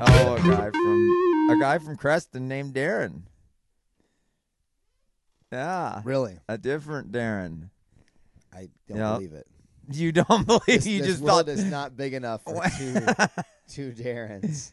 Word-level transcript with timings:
Oh, 0.00 0.34
a 0.34 0.40
guy 0.40 0.70
from 0.70 1.48
a 1.50 1.56
guy 1.60 1.78
from 1.78 1.96
Creston 1.96 2.48
named 2.48 2.74
Darren. 2.74 3.22
Yeah, 5.52 6.02
Really? 6.04 6.38
a 6.48 6.58
different 6.58 7.10
Darren. 7.10 7.70
I 8.52 8.68
don't 8.88 8.98
Yep. 8.98 9.16
believe 9.16 9.32
it. 9.32 9.46
You 9.90 10.12
don't 10.12 10.46
believe 10.46 10.62
This, 10.66 10.86
you 10.86 10.98
this 10.98 11.06
just 11.12 11.22
world 11.22 11.46
thought 11.46 11.52
is 11.52 11.64
not 11.64 11.96
big 11.96 12.12
enough 12.14 12.42
for 12.44 12.62
two 12.76 13.06
two 13.68 13.92
Darrens. 13.92 14.72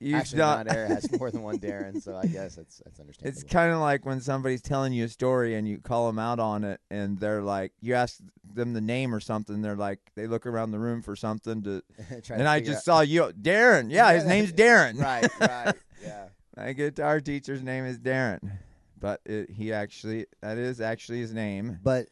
You 0.00 0.14
Actually, 0.16 0.38
Mount 0.38 0.70
Ayr 0.70 0.86
has 0.86 1.10
more 1.18 1.28
than 1.30 1.42
one 1.42 1.58
Darren, 1.58 2.00
so 2.00 2.14
I 2.14 2.26
guess 2.26 2.54
that's 2.54 2.80
that's 2.84 3.00
understandable. 3.00 3.36
It's 3.36 3.42
kind 3.42 3.72
of 3.72 3.80
like 3.80 4.06
when 4.06 4.20
somebody's 4.20 4.62
telling 4.62 4.92
you 4.92 5.04
a 5.04 5.08
story 5.08 5.56
and 5.56 5.68
you 5.68 5.78
call 5.78 6.06
them 6.06 6.20
out 6.20 6.38
on 6.38 6.62
it, 6.62 6.80
and 6.88 7.18
they're 7.18 7.42
like, 7.42 7.72
you 7.80 7.94
ask 7.94 8.20
them 8.54 8.74
the 8.74 8.80
name 8.80 9.12
or 9.12 9.18
something. 9.18 9.60
They're 9.60 9.74
like, 9.74 9.98
they 10.14 10.28
look 10.28 10.46
around 10.46 10.70
the 10.70 10.78
room 10.78 11.02
for 11.02 11.16
something 11.16 11.62
to, 11.64 11.82
Try 12.08 12.20
to 12.20 12.34
and 12.34 12.48
I 12.48 12.60
just 12.60 12.84
saw 12.84 13.00
you, 13.00 13.32
Darren. 13.40 13.90
Yeah, 13.98 14.12
his 14.12 14.24
name's 14.24 14.52
Darren. 14.52 15.00
right, 15.00 15.28
right, 15.40 15.74
yeah. 16.04 16.28
My 16.56 16.72
guitar 16.74 17.20
teacher's 17.20 17.62
name 17.62 17.84
is 17.84 17.98
Darren, 17.98 18.58
but 19.00 19.20
it, 19.24 19.50
he 19.50 19.72
actually 19.72 20.26
that 20.42 20.58
is 20.58 20.80
actually 20.80 21.18
his 21.18 21.32
name. 21.32 21.78
But 21.82 22.08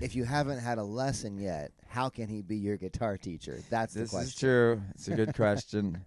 if 0.00 0.14
you 0.14 0.24
haven't 0.24 0.58
had 0.58 0.78
a 0.78 0.82
lesson 0.82 1.38
yet, 1.38 1.72
how 1.86 2.08
can 2.08 2.28
he 2.28 2.42
be 2.42 2.56
your 2.56 2.76
guitar 2.76 3.16
teacher? 3.16 3.58
That's 3.70 3.94
This 3.94 4.10
the 4.10 4.16
question. 4.16 4.28
is 4.28 4.34
true. 4.34 4.82
It's 4.94 5.08
a 5.08 5.14
good 5.14 5.34
question. 5.34 6.04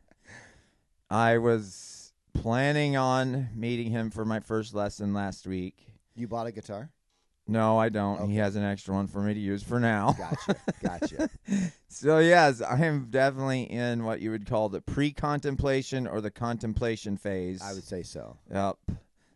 I 1.10 1.38
was 1.40 2.14
planning 2.34 2.96
on 2.96 3.50
meeting 3.56 3.92
him 3.92 4.12
for 4.12 4.24
my 4.26 4.40
first 4.40 4.74
lesson 4.74 5.14
last 5.14 5.46
week. 5.46 5.76
You 6.16 6.28
bought 6.28 6.48
a 6.48 6.52
guitar? 6.52 6.90
No, 7.48 7.78
I 7.78 7.90
don't. 7.90 8.22
Okay. 8.22 8.32
He 8.32 8.38
has 8.38 8.56
an 8.56 8.64
extra 8.64 8.94
one 8.94 9.08
for 9.08 9.20
me 9.20 9.34
to 9.34 9.40
use 9.40 9.64
for 9.64 9.80
now. 9.80 10.16
Gotcha, 10.18 10.56
gotcha. 10.82 11.30
So 11.94 12.20
yes, 12.20 12.62
I 12.62 12.78
am 12.86 13.08
definitely 13.10 13.64
in 13.64 14.06
what 14.06 14.22
you 14.22 14.32
would 14.32 14.46
call 14.48 14.70
the 14.70 14.80
pre-contemplation 14.80 16.08
or 16.08 16.22
the 16.22 16.32
contemplation 16.32 17.18
phase. 17.18 17.62
I 17.62 17.74
would 17.74 17.84
say 17.84 18.02
so. 18.04 18.38
Yep. 18.50 18.78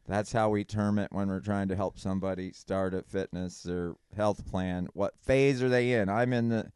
That's 0.08 0.32
how 0.32 0.50
we 0.50 0.64
term 0.64 1.00
it 1.00 1.12
when 1.12 1.28
we're 1.30 1.40
trying 1.40 1.68
to 1.70 1.76
help 1.76 1.98
somebody 1.98 2.52
start 2.52 2.94
a 2.94 3.02
fitness 3.02 3.66
or 3.68 3.96
health 4.16 4.46
plan. 4.50 4.88
What 4.94 5.18
phase 5.20 5.64
are 5.64 5.70
they 5.70 5.94
in? 5.94 6.10
I'm 6.10 6.32
in 6.32 6.50
the 6.50 6.72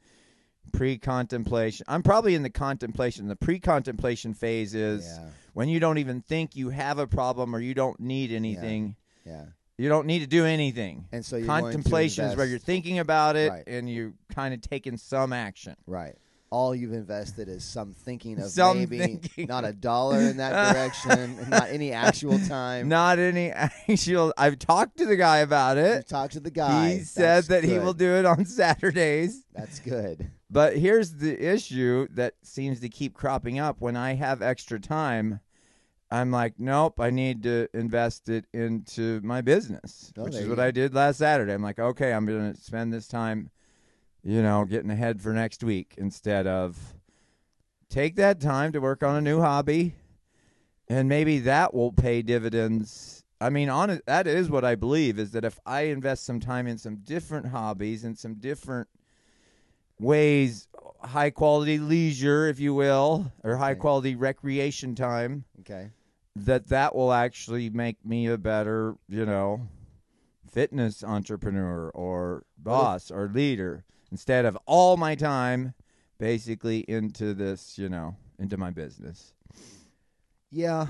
pre-contemplation. 0.73 1.85
I'm 1.87 2.01
probably 2.03 2.35
in 2.35 2.43
the 2.43 2.49
contemplation. 2.49 3.27
The 3.27 3.35
pre-contemplation 3.35 4.33
phase 4.33 4.73
is 4.73 5.05
Yeah, 5.05 5.29
when 5.53 5.69
you 5.69 5.79
don't 5.79 5.97
even 5.97 6.21
think 6.21 6.55
you 6.55 6.69
have 6.69 6.97
a 6.99 7.07
problem 7.07 7.55
or 7.55 7.59
you 7.59 7.73
don't 7.73 7.99
need 7.99 8.31
anything. 8.31 8.95
yeah. 9.25 9.45
You 9.77 9.87
don't 9.87 10.07
need 10.07 10.19
to 10.19 10.27
do 10.27 10.43
anything. 10.45 11.05
And 11.13 11.25
so 11.25 11.37
you're 11.37 11.47
going 11.47 11.63
to 11.63 11.71
Contemplation 11.71 12.25
is 12.25 12.35
where 12.35 12.45
you're 12.45 12.59
thinking 12.59 12.99
about 12.99 13.37
it 13.37 13.49
Right. 13.49 13.63
and 13.65 13.89
you're 13.89 14.11
kind 14.27 14.53
of 14.53 14.59
taking 14.59 14.97
some 14.97 15.31
action. 15.31 15.75
Right. 15.87 16.15
All 16.51 16.73
you've 16.73 16.93
invested 16.93 17.47
is 17.47 17.63
some 17.63 17.93
thinking 17.93 18.39
of 18.39 18.49
Some 18.49 18.79
maybe 18.79 18.97
thinking. 18.97 19.47
not 19.47 19.65
a 19.65 19.71
dollar 19.73 20.19
in 20.19 20.37
that 20.37 20.73
direction, 20.73 21.11
and 21.11 21.49
not 21.49 21.69
any 21.69 21.91
actual 21.91 22.39
time. 22.47 22.87
Not 22.89 23.19
any 23.19 23.51
actual. 23.51 24.33
I've 24.37 24.57
talked 24.57 24.97
to 24.97 25.05
the 25.05 25.15
guy 25.15 25.37
about 25.39 25.77
You 25.77 25.83
it. 25.83 26.07
talk 26.07 26.31
to 26.31 26.39
the 26.39 26.49
guy. 26.51 26.93
He 26.95 26.99
said 27.01 27.23
That's 27.23 27.47
that 27.49 27.63
he 27.63 27.71
good. 27.75 27.83
will 27.83 27.93
do 27.93 28.15
it 28.15 28.25
on 28.25 28.45
Saturdays. 28.45 29.43
That's 29.53 29.79
good. 29.79 30.31
But 30.49 30.77
here's 30.77 31.13
the 31.13 31.39
issue 31.39 32.07
that 32.11 32.33
seems 32.41 32.79
to 32.79 32.89
keep 32.89 33.13
cropping 33.13 33.59
up 33.59 33.79
when 33.79 33.95
I 33.95 34.15
have 34.15 34.41
extra 34.41 34.79
time. 34.79 35.41
I'm 36.11 36.31
like, 36.31 36.55
nope, 36.57 36.99
I 36.99 37.11
need 37.11 37.43
to 37.43 37.67
invest 37.75 38.29
it 38.29 38.45
into 38.51 39.21
my 39.23 39.41
business, 39.41 40.11
Oh, 40.17 40.23
which 40.23 40.33
there 40.33 40.41
is 40.41 40.45
you 40.47 40.49
what 40.49 40.55
go. 40.57 40.63
I 40.63 40.71
did 40.71 40.95
last 40.95 41.17
Saturday. 41.17 41.53
I'm 41.53 41.61
like, 41.61 41.77
okay, 41.77 42.11
I'm 42.11 42.25
going 42.25 42.51
to 42.55 42.59
spend 42.59 42.91
this 42.91 43.07
time, 43.07 43.51
you 44.23 44.41
know, 44.41 44.65
getting 44.65 44.91
ahead 44.91 45.21
for 45.21 45.33
next 45.33 45.63
week 45.63 45.95
instead 45.97 46.47
of 46.47 46.77
take 47.89 48.15
that 48.15 48.39
time 48.39 48.71
to 48.71 48.79
work 48.79 49.03
on 49.03 49.15
a 49.15 49.21
new 49.21 49.39
hobby 49.41 49.95
and 50.87 51.07
maybe 51.07 51.39
that 51.39 51.73
will 51.73 51.91
pay 51.91 52.21
dividends. 52.21 53.23
I 53.39 53.49
mean, 53.49 53.69
on 53.69 54.01
that 54.05 54.27
is 54.27 54.49
what 54.49 54.65
I 54.65 54.75
believe 54.75 55.17
is 55.17 55.31
that 55.31 55.45
if 55.45 55.59
I 55.65 55.81
invest 55.81 56.25
some 56.25 56.39
time 56.39 56.67
in 56.67 56.77
some 56.77 56.97
different 56.97 57.47
hobbies 57.47 58.03
and 58.03 58.17
some 58.17 58.35
different 58.35 58.89
ways, 59.99 60.67
high 61.01 61.29
quality 61.29 61.77
leisure, 61.77 62.47
if 62.47 62.59
you 62.59 62.73
will, 62.73 63.31
or 63.43 63.55
high 63.55 63.71
Okay. 63.71 63.79
quality 63.79 64.15
recreation 64.15 64.95
time, 64.95 65.45
Okay. 65.61 65.91
that 66.35 66.67
that 66.67 66.95
will 66.95 67.13
actually 67.13 67.69
make 67.69 68.03
me 68.05 68.27
a 68.27 68.37
better, 68.37 68.95
you 69.07 69.25
know, 69.25 69.67
fitness 70.51 71.03
entrepreneur 71.03 71.89
or 71.91 72.43
boss 72.57 73.11
or 73.11 73.29
leader 73.29 73.85
instead 74.11 74.45
of 74.45 74.57
all 74.65 74.97
my 74.97 75.15
time 75.15 75.73
basically 76.17 76.79
into 76.87 77.33
this, 77.33 77.77
you 77.77 77.89
know, 77.89 78.15
into 78.37 78.57
my 78.57 78.69
business. 78.69 79.33
Yeah, 80.51 80.87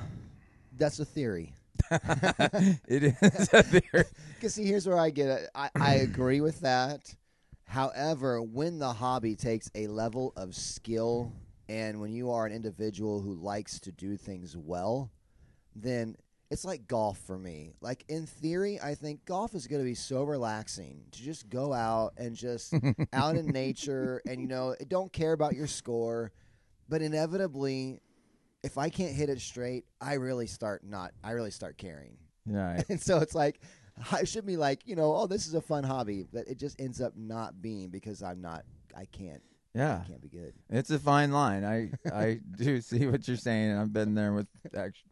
that's 0.77 0.99
a 0.99 1.05
theory. 1.05 1.53
it 1.91 3.03
is 3.03 3.49
a 3.53 3.63
very 3.63 4.03
Because 4.35 4.53
see, 4.55 4.65
here's 4.65 4.87
where 4.87 4.97
I 4.97 5.09
get 5.09 5.29
it. 5.29 5.49
I, 5.55 5.69
I 5.79 5.93
agree 5.95 6.41
with 6.41 6.59
that. 6.61 7.15
However, 7.65 8.41
when 8.41 8.79
the 8.79 8.93
hobby 8.93 9.35
takes 9.35 9.69
a 9.75 9.87
level 9.87 10.33
of 10.35 10.55
skill, 10.55 11.31
and 11.67 12.01
when 12.01 12.11
you 12.11 12.31
are 12.31 12.45
an 12.45 12.51
individual 12.51 13.21
who 13.21 13.35
likes 13.35 13.79
to 13.81 13.91
do 13.91 14.17
things 14.17 14.57
well, 14.57 15.11
then 15.75 16.15
it's 16.51 16.65
like 16.65 16.87
golf 16.87 17.19
for 17.19 17.37
me. 17.37 17.73
Like 17.81 18.05
in 18.09 18.25
theory, 18.25 18.79
I 18.81 18.95
think 18.95 19.25
golf 19.25 19.53
is 19.53 19.67
going 19.67 19.81
to 19.81 19.85
be 19.85 19.95
so 19.95 20.23
relaxing 20.23 21.03
to 21.11 21.21
just 21.21 21.49
go 21.49 21.73
out 21.73 22.13
and 22.17 22.35
just 22.35 22.73
out 23.13 23.35
in 23.35 23.47
nature, 23.47 24.21
and 24.27 24.41
you 24.41 24.47
know, 24.47 24.75
don't 24.87 25.11
care 25.13 25.33
about 25.33 25.53
your 25.53 25.67
score. 25.67 26.31
But 26.87 27.01
inevitably, 27.03 28.01
if 28.63 28.77
I 28.77 28.89
can't 28.89 29.13
hit 29.13 29.29
it 29.29 29.39
straight, 29.41 29.85
I 30.01 30.15
really 30.15 30.47
start 30.47 30.83
not. 30.83 31.11
I 31.23 31.31
really 31.31 31.51
start 31.51 31.77
caring. 31.77 32.17
right. 32.47 32.83
And 32.89 32.99
so 32.99 33.19
it's 33.19 33.35
like 33.35 33.61
I 34.11 34.23
should 34.23 34.45
be 34.45 34.57
like, 34.57 34.87
you 34.87 34.95
know, 34.95 35.15
oh, 35.15 35.27
this 35.27 35.47
is 35.47 35.53
a 35.53 35.61
fun 35.61 35.83
hobby, 35.83 36.25
but 36.31 36.47
it 36.47 36.57
just 36.57 36.79
ends 36.79 37.01
up 37.01 37.13
not 37.15 37.61
being 37.61 37.89
because 37.89 38.23
I'm 38.23 38.41
not. 38.41 38.63
I 38.97 39.05
can't. 39.05 39.43
Yeah. 39.79 40.01
Can't 40.07 40.21
be 40.21 40.27
good. 40.27 40.53
It's 40.69 40.91
a 40.91 40.99
fine 40.99 41.31
line. 41.31 41.63
I 41.63 41.91
I 42.13 42.39
do 42.57 42.81
see 42.81 43.07
what 43.07 43.27
you're 43.27 43.37
saying. 43.37 43.71
and 43.71 43.79
I've 43.79 43.93
been 43.93 44.13
there 44.13 44.33
with 44.33 44.47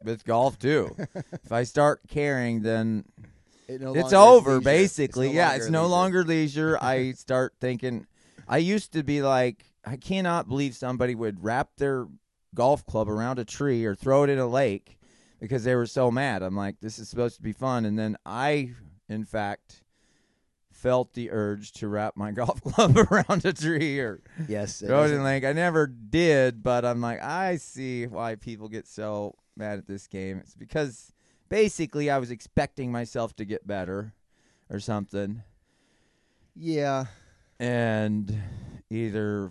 with 0.03 0.25
golf 0.25 0.59
too. 0.59 0.93
if 1.15 1.51
I 1.51 1.63
start 1.63 2.01
caring, 2.09 2.61
then 2.63 3.05
It 3.69 3.79
no 3.79 3.95
it's 3.95 4.11
over. 4.13 4.59
Basically, 4.59 5.27
no 5.29 5.33
yeah, 5.33 5.55
it's 5.55 5.69
no 5.69 5.83
leisure. 5.83 5.89
longer 5.91 6.23
leisure. 6.23 6.77
I 6.81 7.11
start 7.25 7.53
thinking. 7.61 8.07
I 8.47 8.57
used 8.57 8.91
to 8.93 9.03
be 9.03 9.21
like, 9.21 9.65
I 9.85 9.95
cannot 9.95 10.47
believe 10.49 10.75
somebody 10.75 11.15
would 11.15 11.43
wrap 11.43 11.69
their 11.77 12.07
golf 12.53 12.85
club 12.85 13.09
around 13.09 13.39
a 13.39 13.45
tree 13.45 13.85
or 13.85 13.95
throw 13.95 14.23
it 14.23 14.29
in 14.29 14.39
a 14.39 14.47
lake 14.47 14.97
because 15.39 15.63
they 15.63 15.75
were 15.75 15.85
so 15.85 16.11
mad. 16.11 16.41
I'm 16.43 16.55
like, 16.57 16.75
this 16.81 16.99
is 16.99 17.07
supposed 17.07 17.37
to 17.37 17.41
be 17.41 17.53
fun, 17.53 17.85
and 17.85 17.97
then 17.97 18.17
I, 18.25 18.73
in 19.07 19.23
fact. 19.23 19.81
Felt 20.81 21.13
the 21.13 21.31
urge 21.31 21.71
to 21.73 21.87
wrap 21.87 22.15
my 22.15 22.31
golf 22.39 22.61
club 22.61 22.97
around 23.11 23.43
a 23.45 23.53
tree 23.53 23.99
or 23.99 24.21
Yes. 24.47 24.79
Throw 24.79 25.03
it 25.05 25.11
in 25.11 25.23
Lake. 25.23 25.43
I 25.43 25.53
never 25.53 25.87
did, 25.87 26.61
but 26.63 26.85
I'm 26.85 27.01
like, 27.01 27.21
I 27.21 27.57
see 27.57 28.05
why 28.07 28.35
people 28.35 28.69
get 28.69 28.87
so 28.87 29.35
mad 29.55 29.79
at 29.79 29.87
this 29.87 30.05
game. 30.07 30.37
It's 30.37 30.53
because 30.55 31.11
basically 31.49 32.09
I 32.11 32.19
was 32.19 32.29
expecting 32.29 32.91
myself 32.91 33.35
to 33.37 33.45
get 33.45 33.65
better 33.65 34.13
or 34.69 34.79
something, 34.79 35.41
Yeah. 36.55 37.05
and 37.59 38.35
either 38.89 39.49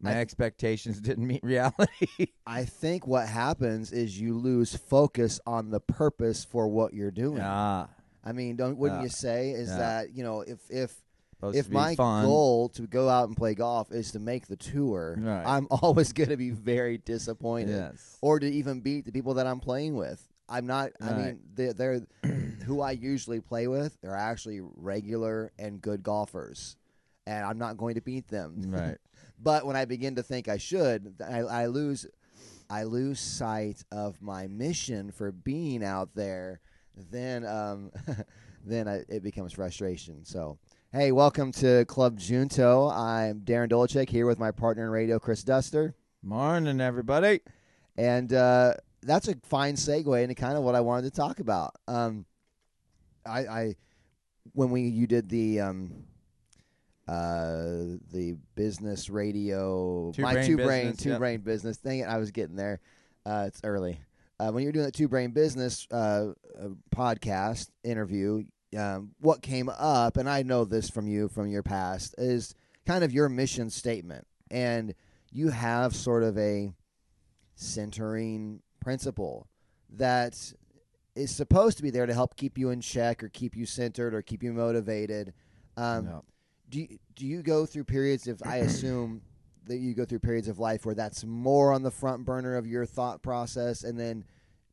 my 0.00 0.12
I- 0.12 0.14
expectations 0.16 1.00
didn't 1.02 1.26
meet 1.26 1.44
reality. 1.44 2.28
I 2.46 2.64
think 2.64 3.06
what 3.06 3.28
happens 3.28 3.92
is 3.92 4.18
you 4.20 4.36
lose 4.36 4.74
focus 4.74 5.38
on 5.46 5.70
the 5.70 5.80
purpose 5.80 6.44
for 6.44 6.66
what 6.68 6.94
you're 6.94 7.10
doing. 7.10 7.40
ah, 7.42 7.88
I 8.24 8.32
mean, 8.32 8.56
don't 8.56 8.76
wouldn't 8.78 9.00
Yeah. 9.00 9.04
you 9.04 9.08
say 9.10 9.50
is 9.50 9.68
Yeah. 9.68 9.78
that 9.78 10.14
you 10.14 10.22
know 10.22 10.40
if 10.42 10.58
if 10.70 10.94
supposed 11.34 11.56
if 11.56 11.70
my 11.70 11.94
fun. 11.96 12.26
goal 12.26 12.68
to 12.70 12.82
go 12.86 13.08
out 13.08 13.28
and 13.28 13.36
play 13.36 13.54
golf 13.54 13.90
is 13.92 14.12
to 14.12 14.18
make 14.18 14.46
the 14.46 14.56
tour, 14.56 15.16
Right. 15.18 15.42
I'm 15.46 15.66
always 15.70 16.12
going 16.12 16.28
to 16.30 16.36
be 16.36 16.50
very 16.50 16.98
disappointed. 16.98 17.70
yes, 17.70 18.18
or 18.20 18.38
to 18.38 18.46
even 18.46 18.80
beat 18.80 19.04
the 19.06 19.12
people 19.12 19.34
that 19.34 19.46
I'm 19.46 19.60
playing 19.60 19.94
with. 19.96 20.26
I'm 20.48 20.66
not. 20.66 20.90
I 21.00 21.12
mean, 21.14 21.40
they're, 21.54 21.72
they're 21.72 22.00
who 22.66 22.80
I 22.80 22.90
usually 22.90 23.40
play 23.40 23.68
with. 23.68 23.96
They're 24.02 24.16
actually 24.16 24.60
regular 24.60 25.52
and 25.58 25.80
good 25.80 26.02
golfers, 26.02 26.76
and 27.26 27.44
I'm 27.46 27.56
not 27.58 27.76
going 27.76 27.94
to 27.94 28.00
beat 28.00 28.26
them. 28.28 28.64
right, 28.66 28.98
but 29.42 29.64
when 29.64 29.76
I 29.76 29.84
begin 29.84 30.16
to 30.16 30.22
think 30.24 30.48
I 30.48 30.56
should, 30.58 31.14
I, 31.26 31.38
I 31.38 31.66
lose. 31.66 32.06
I 32.68 32.84
lose 32.84 33.18
sight 33.18 33.82
of 33.90 34.22
my 34.22 34.46
mission 34.46 35.10
for 35.10 35.32
being 35.32 35.82
out 35.84 36.14
there. 36.14 36.60
Then, 37.10 37.46
um, 37.46 37.90
then 38.64 38.88
I, 38.88 39.04
it 39.08 39.22
becomes 39.22 39.52
frustration. 39.52 40.24
So, 40.24 40.58
hey, 40.92 41.12
welcome 41.12 41.52
to 41.52 41.84
Club 41.86 42.18
Junto. 42.18 42.90
I'm 42.90 43.40
Darin 43.40 43.70
Dolachek 43.70 44.08
here 44.08 44.26
with 44.26 44.38
my 44.38 44.50
partner 44.50 44.84
in 44.84 44.90
radio, 44.90 45.18
Chris 45.18 45.42
Duster. 45.42 45.94
Morning, 46.22 46.80
everybody. 46.80 47.40
And 47.96 48.32
uh, 48.32 48.74
that's 49.02 49.28
a 49.28 49.36
fine 49.44 49.74
segue 49.74 50.22
into 50.22 50.34
kind 50.34 50.56
of 50.56 50.64
what 50.64 50.74
I 50.74 50.80
wanted 50.80 51.12
to 51.12 51.16
talk 51.16 51.40
about. 51.40 51.74
Um, 51.88 52.26
I, 53.26 53.40
I 53.40 53.76
when 54.52 54.70
we 54.70 54.82
you 54.82 55.06
did 55.06 55.28
the 55.28 55.60
um, 55.60 56.04
uh, 57.08 57.98
the 58.12 58.36
business 58.54 59.10
radio, 59.10 60.12
Two 60.14 60.22
my 60.22 60.34
brain 60.34 60.46
two 60.46 60.56
brain, 60.56 60.86
business, 60.86 61.02
two 61.02 61.10
yep. 61.10 61.18
brain 61.18 61.40
business 61.40 61.76
thing. 61.76 62.04
I 62.04 62.18
was 62.18 62.30
getting 62.30 62.56
there. 62.56 62.80
Uh, 63.24 63.44
it's 63.46 63.60
early. 63.64 64.00
Uh, 64.40 64.50
when 64.50 64.62
you 64.62 64.68
were 64.68 64.72
doing 64.72 64.86
that 64.86 64.94
two 64.94 65.06
brain 65.06 65.32
business 65.32 65.86
uh, 65.90 66.28
uh, 66.58 66.68
podcast 66.96 67.68
interview, 67.84 68.42
um, 68.74 69.10
what 69.20 69.42
came 69.42 69.68
up, 69.68 70.16
and 70.16 70.30
I 70.30 70.42
know 70.42 70.64
this 70.64 70.88
from 70.88 71.06
you 71.06 71.28
from 71.28 71.48
your 71.48 71.62
past, 71.62 72.14
is 72.16 72.54
kind 72.86 73.04
of 73.04 73.12
your 73.12 73.28
mission 73.28 73.68
statement, 73.68 74.26
and 74.50 74.94
you 75.30 75.50
have 75.50 75.94
sort 75.94 76.22
of 76.22 76.38
a 76.38 76.72
centering 77.54 78.62
principle 78.80 79.46
that 79.90 80.54
is 81.14 81.30
supposed 81.30 81.76
to 81.76 81.82
be 81.82 81.90
there 81.90 82.06
to 82.06 82.14
help 82.14 82.34
keep 82.36 82.56
you 82.56 82.70
in 82.70 82.80
check 82.80 83.22
or 83.22 83.28
keep 83.28 83.54
you 83.54 83.66
centered 83.66 84.14
or 84.14 84.22
keep 84.22 84.42
you 84.42 84.54
motivated. 84.54 85.34
Um, 85.76 86.06
Yep. 86.06 86.24
do 86.70 86.80
you, 86.80 86.98
do 87.14 87.26
you 87.26 87.42
go 87.42 87.66
through 87.66 87.84
periods 87.84 88.26
of 88.26 88.42
I 88.46 88.58
assume 88.58 89.20
that 89.70 89.78
you 89.78 89.94
go 89.94 90.04
through 90.04 90.18
periods 90.20 90.46
of 90.48 90.58
life 90.58 90.84
where 90.84 90.94
that's 90.94 91.24
more 91.24 91.72
on 91.72 91.82
the 91.82 91.90
front 91.90 92.24
burner 92.24 92.56
of 92.56 92.66
your 92.66 92.84
thought 92.86 93.22
process 93.22 93.82
and 93.84 93.98
then 93.98 94.24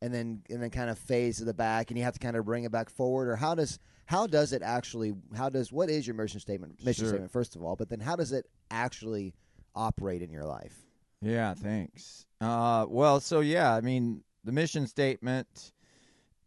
and 0.02 0.12
then 0.14 0.42
and 0.50 0.62
then 0.62 0.70
kind 0.70 0.90
of 0.90 0.98
phase 0.98 1.38
to 1.38 1.44
the 1.44 1.54
back 1.54 1.90
and 1.90 1.98
you 1.98 2.04
have 2.04 2.14
to 2.14 2.20
kind 2.20 2.36
of 2.36 2.44
bring 2.44 2.64
it 2.64 2.70
back 2.70 2.90
forward 2.90 3.28
or 3.28 3.36
how 3.36 3.54
does 3.54 3.78
how 4.06 4.26
does 4.26 4.52
it 4.52 4.62
actually 4.62 5.12
how 5.36 5.48
does 5.48 5.72
what 5.72 5.88
is 5.90 6.06
your 6.06 6.14
mission 6.14 6.38
statement 6.40 6.72
mission 6.84 7.02
Sure. 7.04 7.08
statement 7.08 7.32
first 7.32 7.56
of 7.56 7.62
all 7.64 7.74
but 7.76 7.88
then 7.88 8.00
how 8.00 8.14
does 8.16 8.32
it 8.32 8.46
actually 8.70 9.34
operate 9.74 10.22
in 10.22 10.30
your 10.30 10.44
life 10.44 10.86
Yeah, 11.20 11.54
thanks. 11.54 12.26
Uh, 12.40 12.86
well, 12.88 13.18
so 13.20 13.40
yeah, 13.40 13.74
I 13.74 13.80
mean, 13.80 14.22
the 14.44 14.52
mission 14.52 14.86
statement 14.86 15.72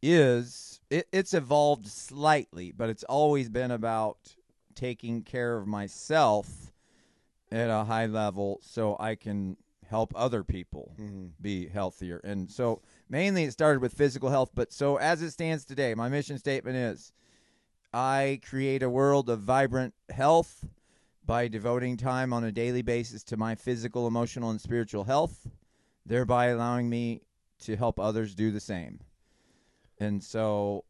is 0.02 0.80
it, 0.90 1.08
it's 1.12 1.34
evolved 1.34 1.88
slightly, 1.88 2.72
but 2.72 2.90
it's 2.90 3.04
always 3.04 3.50
been 3.50 3.72
about 3.72 4.18
taking 4.76 5.22
care 5.24 5.58
of 5.58 5.68
myself 5.68 6.71
at 7.52 7.70
a 7.70 7.84
high 7.84 8.06
level 8.06 8.60
so 8.62 8.96
I 9.00 9.16
can 9.16 9.58
help 9.90 10.14
other 10.16 10.44
people 10.44 10.96
mm-hmm. 11.00 11.28
be 11.42 11.68
healthier. 11.68 12.22
And 12.24 12.50
so 12.50 12.82
mainly 13.10 13.44
it 13.44 13.52
started 13.52 13.82
with 13.82 13.94
physical 13.94 14.30
health, 14.30 14.52
but 14.56 14.72
so 14.72 14.96
as 14.98 15.22
it 15.22 15.32
stands 15.32 15.66
today, 15.66 15.94
my 15.94 16.08
mission 16.08 16.38
statement 16.38 16.78
is 16.78 17.12
I 17.94 18.40
create 18.48 18.84
a 18.84 18.90
world 18.90 19.30
of 19.30 19.42
vibrant 19.42 19.94
health 20.10 20.66
by 21.26 21.50
devoting 21.50 21.98
time 21.98 22.32
on 22.32 22.44
a 22.44 22.52
daily 22.52 22.82
basis 22.82 23.24
to 23.24 23.38
my 23.38 23.56
physical, 23.56 24.08
emotional, 24.08 24.50
and 24.50 24.62
spiritual 24.62 25.04
health, 25.04 25.48
thereby 26.06 26.48
allowing 26.48 26.90
me 26.90 27.22
to 27.60 27.76
help 27.76 28.00
others 28.00 28.34
do 28.34 28.52
the 28.52 28.60
same. 28.60 29.02
And 30.00 30.24
so 30.24 30.86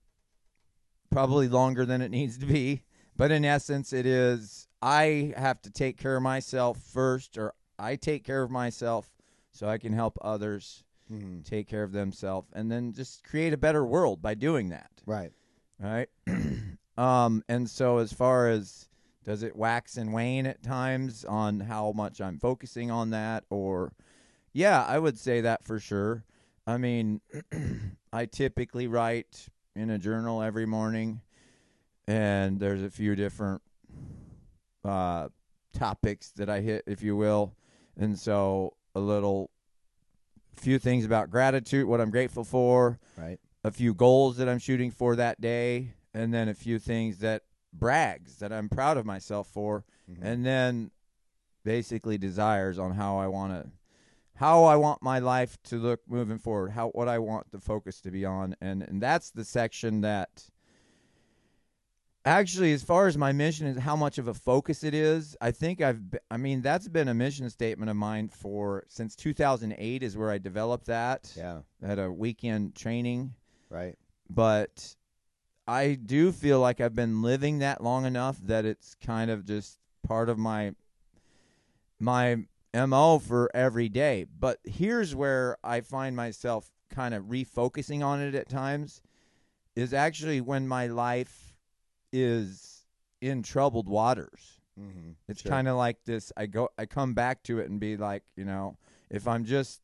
probably 1.09 1.47
longer 1.47 1.85
than 1.85 2.01
it 2.01 2.11
needs 2.11 2.37
to 2.37 2.45
be, 2.45 2.83
but 3.21 3.31
in 3.31 3.45
essence 3.45 3.93
it 3.93 4.07
is 4.07 4.67
I 4.81 5.31
have 5.37 5.61
to 5.61 5.69
take 5.69 5.95
care 5.95 6.15
of 6.15 6.23
myself 6.23 6.79
first 6.79 7.37
or 7.37 7.53
I 7.77 7.95
take 7.95 8.23
care 8.23 8.41
of 8.41 8.49
myself 8.49 9.11
so 9.51 9.67
I 9.69 9.77
can 9.77 9.93
help 9.93 10.17
others 10.21 10.83
Mm-hmm. 11.13 11.41
take 11.41 11.67
care 11.67 11.83
of 11.83 11.91
themselves 11.91 12.47
and 12.53 12.71
then 12.71 12.93
just 12.93 13.25
create 13.25 13.51
a 13.51 13.57
better 13.57 13.83
world 13.83 14.21
by 14.21 14.33
doing 14.33 14.69
that. 14.69 14.89
Right. 15.05 15.33
Right? 15.79 16.07
Um 16.97 17.43
and 17.47 17.69
so 17.69 17.99
as 17.99 18.11
far 18.11 18.49
as 18.49 18.89
does 19.23 19.43
it 19.43 19.55
wax 19.55 19.97
and 19.97 20.13
wane 20.13 20.45
at 20.45 20.61
times 20.63 21.23
on 21.23 21.61
how 21.61 21.93
much 21.93 22.19
i'm 22.19 22.37
focusing 22.37 22.91
on 22.91 23.11
that 23.11 23.45
or 23.49 23.93
yeah 24.51 24.83
i 24.85 24.99
would 24.99 25.17
say 25.17 25.41
that 25.41 25.63
for 25.63 25.79
sure. 25.79 26.25
I 26.67 26.77
mean 26.77 27.21
i 28.13 28.25
typically 28.25 28.87
write 28.87 29.47
in 29.75 29.89
a 29.89 29.97
journal 29.97 30.41
every 30.41 30.65
morning 30.65 31.21
and 32.07 32.59
there's 32.59 32.81
a 32.83 32.89
few 32.89 33.15
different 33.15 33.61
uh 34.83 35.27
topics 35.73 36.31
that 36.31 36.49
i 36.49 36.59
hit 36.59 36.83
if 36.87 37.01
you 37.01 37.15
will. 37.15 37.55
And 37.97 38.17
so 38.17 38.73
a 38.95 38.99
little 38.99 39.51
few 40.53 40.79
things 40.79 41.05
about 41.05 41.29
gratitude 41.29 41.85
what 41.87 42.01
i'm 42.01 42.11
grateful 42.11 42.43
for. 42.43 42.99
Right. 43.17 43.39
A 43.63 43.71
few 43.71 43.93
goals 43.93 44.37
that 44.37 44.49
I'm 44.49 44.57
shooting 44.59 44.89
for 44.89 45.15
that 45.15 45.39
day, 45.39 45.93
and 46.15 46.33
then 46.33 46.49
a 46.49 46.53
few 46.55 46.79
things 46.79 47.19
that 47.19 47.43
brags 47.71 48.37
that 48.39 48.51
I'm 48.51 48.69
proud 48.69 48.97
of 48.97 49.05
myself 49.05 49.47
for, 49.47 49.85
Mhm. 50.09 50.17
and 50.21 50.45
then 50.45 50.91
basically 51.63 52.17
desires 52.17 52.79
on 52.79 52.93
how 52.93 53.17
I 53.17 53.27
want 53.27 53.53
to 53.53 53.71
how 54.35 54.63
I 54.63 54.75
want 54.77 55.03
my 55.03 55.19
life 55.19 55.61
to 55.65 55.77
look 55.77 55.99
moving 56.07 56.39
forward, 56.39 56.71
how 56.71 56.89
what 56.89 57.07
I 57.07 57.19
want 57.19 57.51
the 57.51 57.59
focus 57.59 58.01
to 58.01 58.09
be 58.11 58.25
on, 58.25 58.55
and 58.59 58.81
and 58.81 58.99
that's 59.01 59.29
the 59.29 59.45
section 59.45 60.01
that 60.01 60.49
actually 62.25 62.71
as 62.73 62.83
far 62.83 63.07
as 63.07 63.17
my 63.17 63.31
mission 63.31 63.65
is 63.65 63.77
how 63.77 63.95
much 63.95 64.17
of 64.17 64.27
a 64.27 64.33
focus 64.33 64.83
it 64.83 64.93
is 64.93 65.35
i 65.41 65.49
think 65.49 65.81
i've 65.81 65.99
i 66.29 66.37
mean 66.37 66.61
that's 66.61 66.87
been 66.87 67.07
a 67.07 67.13
mission 67.13 67.49
statement 67.49 67.89
of 67.89 67.95
mine 67.95 68.27
for 68.27 68.83
since 68.89 69.15
2008 69.15 70.03
is 70.03 70.15
where 70.15 70.29
i 70.29 70.37
developed 70.37 70.85
that. 70.85 71.31
Yeah. 71.35 71.59
At 71.81 71.99
a 71.99 72.11
weekend 72.11 72.75
training. 72.75 73.33
Right. 73.69 73.97
But 74.29 74.95
I 75.67 75.95
do 75.95 76.31
feel 76.31 76.59
like 76.59 76.81
I've 76.81 76.95
been 76.95 77.21
living 77.21 77.59
that 77.59 77.83
long 77.83 78.05
enough 78.05 78.37
that 78.43 78.65
it's 78.65 78.95
kind 78.95 79.31
of 79.31 79.45
just 79.45 79.79
part 80.05 80.29
of 80.29 80.37
my 80.37 80.73
my 81.99 82.37
MO 82.73 83.19
for 83.19 83.49
every 83.53 83.89
day. 83.89 84.25
But 84.39 84.59
here's 84.63 85.15
where 85.15 85.57
I 85.63 85.81
find 85.81 86.15
myself 86.15 86.69
kind 86.89 87.13
of 87.13 87.25
refocusing 87.25 88.03
on 88.03 88.19
it 88.21 88.35
at 88.35 88.49
times 88.49 89.01
is 89.75 89.93
actually 89.93 90.41
when 90.41 90.67
my 90.67 90.87
life 90.87 91.50
is 92.11 92.85
in 93.21 93.43
troubled 93.43 93.87
waters. 93.87 94.59
mm-hmm. 94.79 95.11
It's 95.27 95.41
kind 95.41 95.67
of 95.67 95.77
like 95.77 96.03
this. 96.05 96.31
I 96.35 96.45
go, 96.47 96.69
I 96.77 96.85
come 96.85 97.13
back 97.13 97.43
to 97.43 97.59
it 97.59 97.69
and 97.69 97.79
be 97.79 97.97
like, 97.97 98.23
you 98.35 98.45
know, 98.45 98.77
if 99.09 99.27
I'm 99.27 99.45
just 99.45 99.81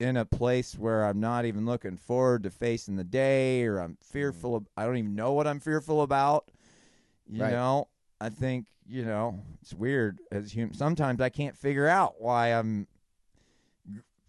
in 0.00 0.16
a 0.16 0.24
place 0.24 0.78
where 0.78 1.04
I'm 1.04 1.20
not 1.20 1.44
even 1.44 1.66
looking 1.66 1.96
forward 1.96 2.44
to 2.44 2.50
facing 2.50 2.96
the 2.96 3.04
day, 3.04 3.64
or 3.64 3.80
I'm 3.80 3.96
fearful 4.00 4.54
of, 4.54 4.68
I 4.76 4.86
don't 4.86 4.96
even 4.96 5.14
know 5.14 5.32
what 5.32 5.46
I'm 5.46 5.60
fearful 5.60 6.02
about. 6.02 6.50
You 7.26 7.42
Right. 7.42 7.50
know, 7.50 7.88
I 8.20 8.30
think 8.30 8.66
you 8.86 9.04
know 9.04 9.42
it's 9.60 9.74
weird 9.74 10.20
as 10.32 10.52
human. 10.52 10.74
Sometimes 10.74 11.20
I 11.20 11.28
can't 11.28 11.56
figure 11.56 11.86
out 11.88 12.20
why 12.20 12.48
I'm 12.48 12.86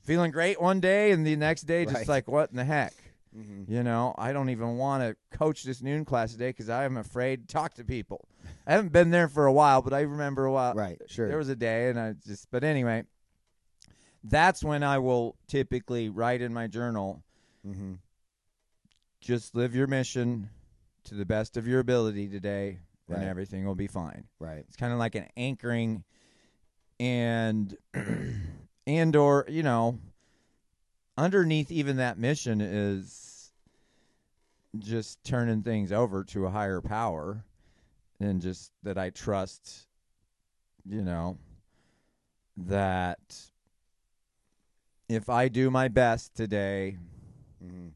feeling 0.02 0.32
great 0.32 0.60
one 0.60 0.80
day 0.80 1.12
and 1.12 1.26
the 1.26 1.36
next 1.36 1.62
day 1.64 1.86
just 1.86 1.96
Right. 1.96 2.08
like 2.08 2.28
what 2.28 2.50
in 2.50 2.58
the 2.58 2.66
heck. 2.66 2.94
Mm-hmm. 3.38 3.72
You 3.72 3.84
know, 3.84 4.16
I 4.18 4.34
don't 4.34 4.50
even 4.50 4.78
want 4.78 5.04
to 5.04 5.38
coach 5.38 5.64
this 5.64 5.82
noon 5.82 6.06
class 6.06 6.32
today 6.32 6.50
because 6.50 6.70
I 6.70 6.86
am 6.86 6.98
afraid 6.98 7.48
to 7.48 7.54
talk 7.54 7.76
to 7.76 7.84
people. 7.84 8.28
I 8.66 8.74
haven't 8.74 8.92
been 8.92 9.12
there 9.12 9.28
for 9.28 9.46
a 9.46 9.54
while, 9.54 9.82
but 9.82 9.94
I 9.94 10.02
remember 10.02 10.46
a 10.46 10.52
while. 10.52 10.74
right 10.74 11.00
sure 11.08 11.28
There 11.28 11.38
was 11.38 11.50
a 11.50 11.56
day, 11.56 11.90
and 11.90 12.00
I 12.00 12.16
just, 12.26 12.50
but 12.52 12.64
anyway, 12.64 13.04
that's 14.24 14.64
when 14.64 14.84
I 14.84 15.00
will 15.00 15.36
typically 15.48 16.10
write 16.10 16.42
in 16.42 16.54
my 16.54 16.68
journal 16.68 17.24
mm-hmm. 17.66 17.94
just 19.22 19.56
live 19.56 19.76
your 19.76 19.88
mission 19.88 20.50
to 21.06 21.16
the 21.16 21.26
best 21.26 21.58
of 21.58 21.68
your 21.68 21.80
ability 21.80 22.28
today, 22.28 22.80
and 23.08 23.24
everything 23.24 23.66
will 23.66 23.76
be 23.76 23.88
fine. 23.88 24.26
right 24.40 24.64
It's 24.68 24.76
kind 24.76 24.94
of 24.94 25.00
like 25.00 25.16
an 25.16 25.28
anchoring 25.38 26.04
and, 27.00 27.76
and, 28.88 29.16
or, 29.16 29.46
you 29.48 29.64
know, 29.64 30.00
underneath 31.20 31.70
even 31.70 31.98
that 31.98 32.18
mission 32.18 32.62
is 32.62 33.52
just 34.78 35.22
turning 35.24 35.62
things 35.62 35.92
over 35.92 36.24
to 36.24 36.46
a 36.46 36.50
higher 36.50 36.80
power 36.80 37.44
and 38.20 38.42
just 38.42 38.72
that 38.84 38.98
I 38.98 39.10
trust, 39.10 39.88
you 40.86 41.02
know, 41.02 41.38
that 42.56 43.20
if 45.10 45.30
I 45.30 45.50
do 45.50 45.70
my 45.70 45.90
best 45.90 46.36
today, 46.36 46.98
mm-hmm. 47.64 47.90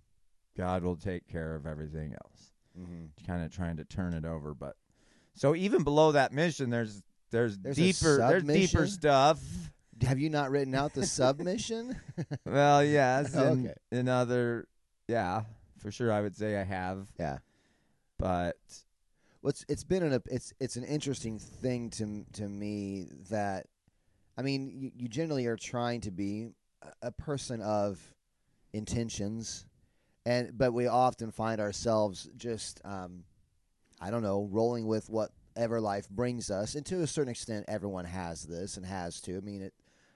God 0.58 0.84
will 0.84 0.98
take 0.98 1.27
care 1.27 1.56
of 1.56 1.65
everything 1.65 2.13
else. 2.13 2.51
Mm-hmm. 2.80 3.25
Kind 3.25 3.44
of 3.44 3.56
trying 3.56 3.77
to 3.77 3.86
turn 3.86 4.13
it 4.13 4.25
over, 4.25 4.53
but 4.53 4.75
so 5.36 5.56
even 5.56 5.84
below 5.84 6.12
that 6.12 6.34
mission, 6.34 6.70
there's 6.70 7.01
there's, 7.32 7.58
There's 7.58 7.77
deeper 7.77 8.18
there's 8.18 8.44
deeper 8.44 8.86
stuff. 8.86 9.39
Have 10.03 10.19
you 10.19 10.29
not 10.29 10.51
written 10.51 10.75
out 10.75 10.93
the 10.93 11.05
submission? 11.05 12.00
Well, 12.45 12.83
yes, 12.83 13.33
in, 13.36 13.41
Okay. 13.65 13.74
in 13.91 14.07
other, 14.07 14.67
yeah, 15.07 15.43
for 15.79 15.91
sure, 15.91 16.12
I 16.12 16.22
would 16.22 16.36
say 16.36 16.57
I 16.57 16.63
have, 16.63 17.07
yeah. 17.19 17.39
But 18.17 18.55
What's 19.41 19.65
it's 19.67 19.83
been 19.83 20.03
an 20.03 20.22
it's 20.31 20.53
it's 20.62 20.77
an 20.77 20.86
interesting 20.86 21.38
thing 21.38 21.89
to 21.91 22.24
to 22.33 22.48
me 22.48 23.07
that 23.29 23.65
I 24.38 24.41
mean 24.41 24.72
you, 24.74 24.91
you 24.95 25.07
generally 25.10 25.48
are 25.48 25.57
trying 25.57 26.00
to 26.01 26.12
be 26.12 26.51
a, 27.01 27.12
person 27.12 27.62
of 27.62 28.00
intentions 28.72 29.65
and 30.25 30.57
but 30.57 30.74
we 30.74 30.88
often 30.88 31.31
find 31.31 31.60
ourselves 31.60 32.29
just 32.38 32.79
um, 32.86 33.25
I 34.00 34.12
don't 34.12 34.24
know 34.24 34.48
rolling 34.50 34.88
with 34.88 35.10
whatever 35.10 35.81
life 35.81 36.07
brings 36.10 36.50
us 36.50 36.75
and 36.75 36.86
to 36.86 37.01
a 37.01 37.07
certain 37.07 37.31
extent 37.31 37.65
everyone 37.67 38.05
has 38.05 38.43
this 38.43 38.77
and 38.77 38.86
has 38.86 39.19
to. 39.22 39.36
I 39.36 39.41
mean 39.41 39.62
it 39.62 39.74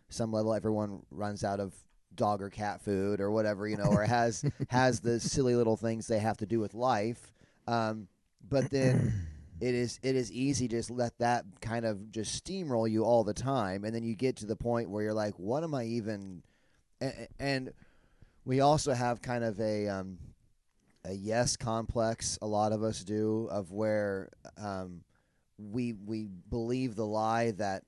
some 0.10 0.32
level 0.32 0.54
everyone 0.54 1.02
runs 1.12 1.44
out 1.44 1.60
of 1.60 1.74
dog 2.16 2.42
or 2.42 2.50
cat 2.50 2.82
food 2.82 3.22
or 3.22 3.32
whatever 3.32 3.68
you 3.68 3.78
know 3.78 3.86
or 3.86 4.04
has 4.04 4.44
has 4.70 5.00
the 5.00 5.20
silly 5.20 5.56
little 5.56 5.78
things 5.78 6.08
they 6.08 6.20
have 6.20 6.38
to 6.38 6.46
do 6.46 6.60
with 6.60 6.74
life. 6.74 7.34
Um, 7.68 8.08
but 8.50 8.70
then 8.72 9.14
it 9.62 9.74
is 9.74 10.00
it 10.04 10.16
is 10.16 10.32
easy 10.32 10.68
to 10.68 10.76
just 10.76 10.90
let 10.90 11.18
that 11.20 11.46
kind 11.62 11.86
of 11.86 12.12
just 12.12 12.44
steamroll 12.44 12.90
you 12.90 13.04
all 13.04 13.24
the 13.24 13.34
time. 13.34 13.84
And 13.84 13.94
then 13.94 14.04
you 14.04 14.16
get 14.16 14.38
to 14.38 14.46
the 14.46 14.56
point 14.56 14.90
where 14.90 15.04
you're 15.04 15.14
like 15.14 15.38
what 15.38 15.64
am 15.64 15.74
i 15.76 15.84
even 15.86 16.44
and, 17.00 17.28
and 17.40 17.74
we 18.46 18.62
also 18.62 18.94
have 18.94 19.22
kind 19.22 19.44
of 19.44 19.60
a 19.60 19.88
um, 19.88 20.18
a 21.06 21.14
yes 21.14 21.56
complex 21.58 22.40
a 22.42 22.48
lot 22.48 22.72
of 22.72 22.82
us 22.84 23.04
do 23.04 23.48
of 23.52 23.72
where 23.72 24.30
um, 24.58 25.02
we 25.58 25.94
we 25.94 26.28
believe 26.50 26.96
the 26.96 27.06
lie 27.06 27.52
that 27.52 27.84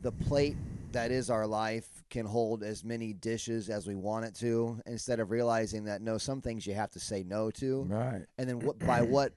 the 0.00 0.12
plate 0.12 0.56
that 0.92 1.10
is 1.10 1.30
our 1.30 1.46
life 1.46 1.86
can 2.10 2.24
hold 2.26 2.62
as 2.62 2.84
many 2.84 3.12
dishes 3.12 3.68
as 3.68 3.86
we 3.86 3.94
want 3.94 4.24
it 4.24 4.34
to 4.36 4.80
instead 4.86 5.20
of 5.20 5.30
realizing 5.30 5.84
that 5.84 6.00
no 6.02 6.18
some 6.18 6.40
things 6.40 6.66
you 6.66 6.74
have 6.74 6.90
to 6.90 7.00
say 7.00 7.22
no 7.22 7.50
to 7.52 7.82
Right. 7.84 8.24
and 8.38 8.48
then 8.48 8.58
what 8.60 8.78
by 8.78 9.02
what 9.16 9.32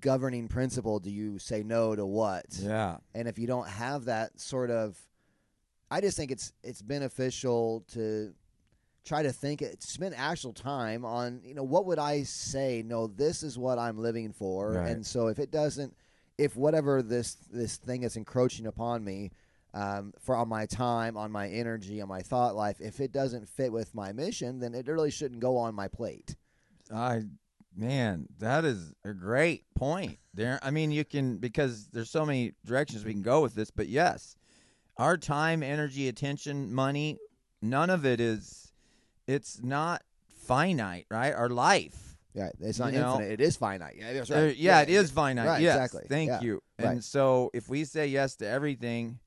governing 0.00 0.48
principle 0.48 0.98
do 1.00 1.10
you 1.10 1.38
say 1.38 1.62
no 1.62 1.94
to 1.94 2.06
what 2.06 2.46
Yeah. 2.58 2.96
and 3.14 3.28
if 3.28 3.38
you 3.38 3.46
don't 3.46 3.68
have 3.68 4.06
that 4.06 4.40
sort 4.40 4.70
of 4.70 4.98
i 5.90 6.00
just 6.00 6.16
think 6.16 6.30
it's 6.30 6.52
it's 6.62 6.80
beneficial 6.80 7.84
to 7.92 8.32
try 9.04 9.22
to 9.22 9.32
think 9.32 9.60
it 9.60 9.82
spend 9.82 10.14
actual 10.16 10.52
time 10.54 11.04
on 11.04 11.40
you 11.44 11.54
know 11.54 11.62
what 11.64 11.84
would 11.86 11.98
i 11.98 12.22
say 12.22 12.82
no 12.86 13.06
this 13.06 13.42
is 13.42 13.58
what 13.58 13.78
i'm 13.78 13.98
living 13.98 14.32
for 14.32 14.74
Right. 14.74 14.88
and 14.92 15.04
so 15.04 15.26
if 15.26 15.38
it 15.38 15.50
doesn't 15.50 15.94
if 16.38 16.56
whatever 16.56 17.02
this 17.02 17.34
this 17.50 17.76
thing 17.76 18.02
is 18.04 18.16
encroaching 18.16 18.66
upon 18.66 19.04
me 19.04 19.30
um, 19.74 20.12
for 20.20 20.36
on 20.36 20.48
my 20.48 20.66
time 20.66 21.16
on 21.16 21.30
my 21.32 21.48
energy 21.48 22.00
on 22.02 22.08
my 22.08 22.20
thought 22.20 22.54
life 22.54 22.80
if 22.80 23.00
it 23.00 23.12
doesn't 23.12 23.48
fit 23.48 23.72
with 23.72 23.94
my 23.94 24.12
mission 24.12 24.58
then 24.58 24.74
it 24.74 24.86
really 24.86 25.10
shouldn't 25.10 25.40
go 25.40 25.56
on 25.56 25.74
my 25.74 25.88
plate 25.88 26.36
I 26.94 27.22
man, 27.74 28.26
that 28.38 28.64
is 28.66 28.92
a 29.04 29.12
great 29.14 29.64
point. 29.74 30.18
There 30.34 30.58
I 30.62 30.70
mean 30.70 30.90
you 30.90 31.04
can 31.04 31.38
because 31.38 31.86
there's 31.88 32.10
so 32.10 32.26
many 32.26 32.52
directions 32.66 33.04
we 33.04 33.12
can 33.12 33.22
go 33.22 33.40
with 33.40 33.54
this, 33.54 33.70
but 33.70 33.88
yes. 33.88 34.36
Our 34.98 35.16
time, 35.16 35.62
energy, 35.62 36.08
attention, 36.08 36.72
money, 36.72 37.18
none 37.62 37.88
of 37.88 38.04
it 38.04 38.20
is 38.20 38.72
it's 39.26 39.62
not 39.62 40.02
finite, 40.46 41.06
right? 41.10 41.32
Our 41.32 41.48
life. 41.48 42.16
yeah 42.34 42.50
it's 42.60 42.78
not 42.78 42.92
You 42.92 43.00
know, 43.00 43.14
infinite 43.14 43.32
it 43.32 43.40
is 43.40 43.56
finite 43.56 43.96
yeah, 43.98 44.18
right. 44.28 44.56
yeah, 44.56 44.80
it 44.82 44.90
is 44.90 45.10
finite. 45.10 45.46
right, 45.46 45.62
yes. 45.62 45.76
exactly. 45.76 46.04
Thank 46.08 46.28
Yeah, 46.28 46.40
you. 46.42 46.62
And 46.78 46.86
right. 46.88 47.02
so 47.02 47.50
if 47.54 47.68
we 47.68 47.84
say 47.84 48.06
yes 48.06 48.36
to 48.36 48.46
everything, 48.46 49.18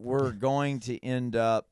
we're 0.00 0.32
going 0.32 0.80
to 0.80 0.98
end 1.04 1.36
up 1.36 1.68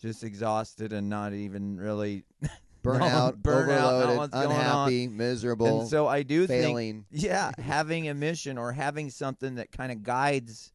just 0.00 0.24
exhausted 0.24 0.92
and 0.92 1.08
not 1.08 1.32
even 1.32 1.76
really 1.78 2.24
burnout, 2.84 3.36
burnout, 3.42 4.30
going 4.32 4.50
on. 4.50 4.50
unhappy, 4.50 5.06
miserable, 5.06 5.80
And 5.82 5.88
so 5.88 6.08
I 6.08 6.22
do 6.22 6.46
think 6.46 7.06
yeah, 7.10 7.52
having 7.58 8.08
a 8.08 8.14
mission 8.14 8.58
or 8.58 8.72
having 8.72 9.10
something 9.10 9.54
that 9.54 9.70
kind 9.72 9.92
of 9.92 10.02
guides 10.02 10.72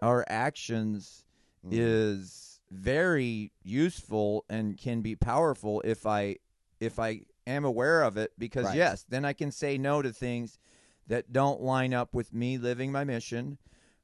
our 0.00 0.24
actions 0.28 1.24
Mhm. 1.66 1.72
is 1.72 2.60
very 2.70 3.52
useful 3.62 4.46
and 4.48 4.78
can 4.78 5.02
be 5.02 5.14
powerful 5.14 5.82
if 5.84 6.06
I 6.06 6.36
if 6.78 6.98
I 6.98 7.22
am 7.46 7.66
aware 7.66 8.02
of 8.02 8.16
it 8.16 8.32
because 8.38 8.64
Right. 8.66 8.76
yes, 8.76 9.04
then 9.08 9.26
I 9.26 9.34
can 9.34 9.50
say 9.52 9.76
no 9.76 10.00
to 10.00 10.10
things 10.10 10.58
that 11.06 11.32
don't 11.32 11.60
line 11.60 11.92
up 11.92 12.14
with 12.14 12.32
me 12.32 12.56
living 12.56 12.90
my 12.92 13.04
mission 13.04 13.58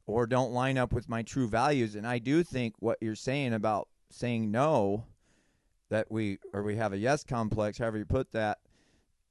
or 0.06 0.26
don't 0.26 0.52
line 0.52 0.78
up 0.78 0.92
with 0.92 1.08
my 1.08 1.22
true 1.22 1.48
values 1.48 1.94
and 1.94 2.06
I 2.06 2.18
do 2.18 2.42
think 2.42 2.74
what 2.78 2.98
you're 3.00 3.14
saying 3.14 3.52
about 3.54 3.88
saying 4.10 4.50
no 4.50 5.04
that 5.88 6.10
we 6.10 6.38
or 6.52 6.62
we 6.62 6.76
have 6.76 6.92
a 6.92 6.98
yes 6.98 7.24
complex 7.24 7.78
however 7.78 7.98
you 7.98 8.04
put 8.04 8.32
that 8.32 8.58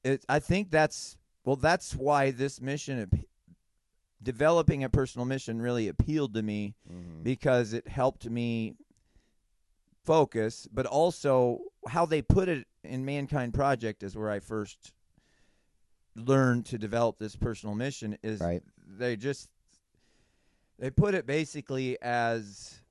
it 0.04 0.24
I 0.30 0.40
think 0.40 0.70
that's 0.72 1.18
well 1.44 1.56
that's 1.56 1.96
why 1.96 2.32
this 2.32 2.62
mission 2.62 3.10
developing 4.22 4.84
a 4.84 4.90
personal 4.90 5.26
mission 5.26 5.62
really 5.62 5.88
appealed 5.88 6.34
to 6.34 6.42
me 6.42 6.76
Mhm. 6.92 7.24
because 7.24 7.74
it 7.74 7.88
helped 7.88 8.28
me 8.30 8.76
focus, 10.04 10.68
but 10.72 10.86
also 10.86 11.60
how 11.88 12.06
they 12.06 12.22
put 12.22 12.48
it 12.48 12.68
in 12.84 13.06
Mankind 13.06 13.54
Project 13.54 14.04
is 14.04 14.16
where 14.16 14.30
I 14.30 14.40
first 14.40 14.94
learned 16.16 16.66
to 16.68 16.78
develop 16.78 17.18
this 17.20 17.36
personal 17.36 17.76
mission 17.76 18.18
is 18.24 18.40
Right. 18.40 18.64
they 18.78 19.16
just 19.16 19.50
they 20.80 20.90
put 20.90 21.14
it 21.16 21.26
basically 21.26 22.02
as 22.02 22.82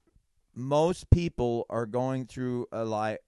most 0.54 1.10
people 1.10 1.66
are 1.68 1.86
going 1.86 2.26
through 2.26 2.66
a 2.72 2.84
life 2.84 3.18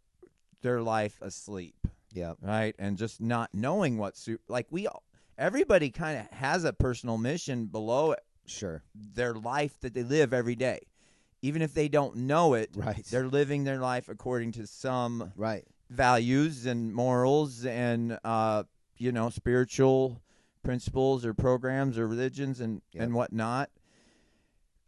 their 0.62 0.80
life 0.80 1.18
asleep 1.22 1.74
Yeah. 2.12 2.34
right 2.40 2.74
and 2.78 2.96
just 2.96 3.20
not 3.20 3.50
knowing 3.52 3.98
what 3.98 4.16
su- 4.16 4.38
like 4.48 4.66
we 4.70 4.86
all 4.86 5.02
everybody 5.38 5.90
kind 5.90 6.18
of 6.18 6.26
has 6.38 6.64
a 6.64 6.72
personal 6.72 7.18
mission 7.18 7.66
below 7.66 8.12
it. 8.12 8.20
Sure. 8.46 8.82
their 8.94 9.34
life 9.34 9.78
that 9.80 9.92
they 9.92 10.04
live 10.04 10.32
every 10.32 10.54
day. 10.54 10.78
Even 11.42 11.62
if 11.62 11.74
they 11.74 11.88
don't 11.88 12.14
know 12.16 12.54
it, 12.54 12.70
Right. 12.76 13.04
they're 13.10 13.26
living 13.28 13.64
their 13.64 13.78
life 13.80 14.08
according 14.08 14.52
to 14.52 14.66
some 14.68 15.32
Right. 15.36 15.64
values 15.90 16.64
and 16.64 16.94
morals 16.94 17.64
and 17.66 18.18
uh, 18.24 18.62
you 18.96 19.10
know 19.12 19.30
spiritual 19.30 20.22
principles 20.62 21.24
or 21.26 21.34
programs 21.34 21.98
or 21.98 22.06
religions 22.08 22.60
and 22.60 22.82
Yep. 22.92 23.02
and 23.02 23.14
whatnot. 23.14 23.70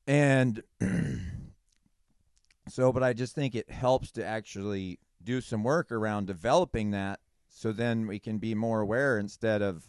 And 0.09 0.63
so, 2.69 2.93
but 2.93 3.03
I 3.03 3.13
just 3.13 3.35
think 3.35 3.55
it 3.55 3.71
helps 3.71 4.11
to 4.13 4.25
actually 4.25 4.99
do 5.23 5.41
some 5.43 5.63
work 5.63 5.93
around 5.93 6.27
developing 6.27 6.93
that, 6.93 7.21
so 7.51 7.73
then 7.73 8.07
we 8.07 8.19
can 8.19 8.39
be 8.39 8.55
more 8.55 8.81
aware 8.81 9.19
instead 9.19 9.61
of 9.63 9.85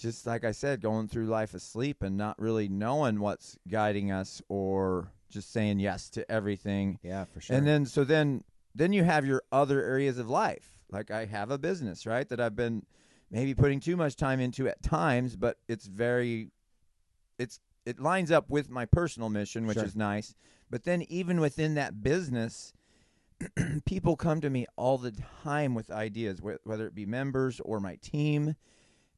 just 0.00 0.26
like 0.26 0.44
I 0.44 0.52
said, 0.52 0.80
going 0.80 1.08
through 1.08 1.26
life 1.26 1.52
asleep 1.52 2.02
and 2.02 2.16
not 2.16 2.38
really 2.38 2.68
knowing 2.68 3.20
what's 3.20 3.58
guiding 3.68 4.10
us 4.10 4.40
or 4.48 5.12
just 5.28 5.52
saying 5.52 5.78
yes 5.78 6.08
to 6.10 6.30
everything. 6.30 6.98
Yeah, 7.02 7.24
for 7.24 7.40
sure. 7.40 7.56
And 7.56 7.66
then 7.66 7.84
so 7.84 8.04
then 8.04 8.44
then 8.74 8.94
you 8.94 9.04
have 9.04 9.26
your 9.26 9.42
other 9.52 9.84
areas 9.84 10.16
of 10.18 10.30
life. 10.30 10.78
Like 10.90 11.10
I 11.10 11.26
have 11.26 11.50
a 11.50 11.58
business, 11.58 12.06
right, 12.06 12.28
that 12.30 12.40
I've 12.40 12.56
been 12.56 12.84
maybe 13.30 13.54
putting 13.54 13.80
too 13.80 13.96
much 13.96 14.16
time 14.16 14.40
into 14.40 14.68
at 14.68 14.82
times, 14.82 15.36
but 15.36 15.58
it's 15.68 15.86
very 15.86 16.50
it's 17.38 17.60
it 17.86 18.00
lines 18.00 18.30
up 18.30 18.50
with 18.50 18.70
my 18.70 18.84
personal 18.86 19.28
mission, 19.30 19.66
which 19.66 19.76
Sure. 19.76 19.84
is 19.84 19.96
nice. 19.96 20.34
But 20.70 20.84
then 20.84 21.02
even 21.02 21.40
within 21.40 21.74
that 21.74 22.02
business, 22.02 22.72
people 23.86 24.16
come 24.16 24.40
to 24.40 24.50
me 24.50 24.66
all 24.76 24.98
the 24.98 25.14
time 25.42 25.74
with 25.74 25.90
ideas, 25.90 26.40
wh- 26.40 26.64
whether 26.66 26.86
it 26.86 26.94
be 26.94 27.06
members 27.06 27.60
or 27.60 27.80
my 27.80 27.96
team. 27.96 28.54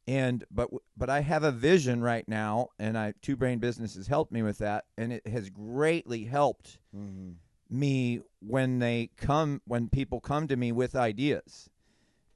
And 0.08 0.44
but 0.50 0.68
but 0.96 1.08
I 1.10 1.20
have 1.20 1.44
a 1.44 1.52
vision 1.52 2.02
right 2.02 2.26
now, 2.26 2.68
and 2.78 2.98
I 2.98 3.14
Two 3.22 3.36
Brain 3.36 3.58
Business 3.60 3.94
has 3.94 4.08
helped 4.08 4.32
me 4.32 4.42
with 4.42 4.58
that, 4.58 4.84
and 4.98 5.12
it 5.12 5.26
has 5.28 5.48
greatly 5.48 6.24
helped 6.24 6.78
Mhm. 6.96 7.36
me 7.70 8.20
when 8.40 8.80
they 8.80 9.10
come 9.16 9.62
when 9.64 9.88
people 9.88 10.20
come 10.20 10.48
to 10.48 10.56
me 10.56 10.72
with 10.72 10.94
ideas 10.94 11.70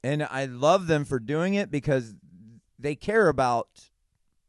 and 0.03 0.23
i 0.23 0.45
love 0.45 0.87
them 0.87 1.05
for 1.05 1.19
doing 1.19 1.53
it 1.53 1.69
because 1.69 2.15
they 2.79 2.95
care 2.95 3.27
about 3.27 3.91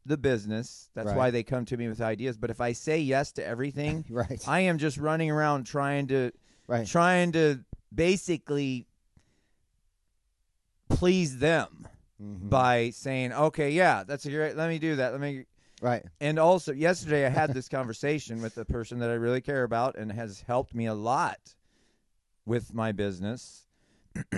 the 0.09 0.17
business 0.17 0.89
that's 0.95 1.07
Right. 1.07 1.15
why 1.17 1.31
they 1.31 1.43
come 1.43 1.63
to 1.65 1.77
me 1.77 1.87
with 1.87 2.01
ideas 2.01 2.35
but 2.37 2.49
if 2.49 2.59
i 2.59 2.71
say 2.73 2.97
yes 2.99 3.31
to 3.33 3.45
everything 3.45 4.03
Right. 4.09 4.41
i 4.47 4.61
am 4.61 4.77
just 4.79 4.97
running 4.97 5.29
around 5.31 5.65
trying 5.65 6.07
to 6.07 6.31
right. 6.67 6.85
trying 6.87 7.31
to 7.33 7.63
basically 7.93 8.87
please 10.89 11.37
them 11.39 11.87
Mhm. 12.21 12.49
by 12.49 12.89
saying 12.89 13.31
okay 13.31 13.69
yeah 13.71 14.03
that's 14.03 14.25
a 14.25 14.31
great 14.31 14.57
let 14.57 14.67
me 14.67 14.79
do 14.79 14.95
that 14.97 15.11
let 15.13 15.21
me 15.21 15.45
Right. 15.81 16.03
and 16.19 16.37
also, 16.37 16.73
yesterday 16.73 17.25
I 17.25 17.29
had 17.29 17.53
this 17.53 17.69
conversation 17.77 18.41
with 18.41 18.57
a 18.57 18.65
person 18.65 18.99
that 18.99 19.09
I 19.09 19.13
really 19.13 19.39
care 19.39 19.63
about 19.63 19.95
and 19.95 20.11
has 20.11 20.41
helped 20.41 20.75
me 20.75 20.87
a 20.87 20.93
lot 20.93 21.55
with 22.45 22.73
my 22.73 22.91
business. 22.91 23.65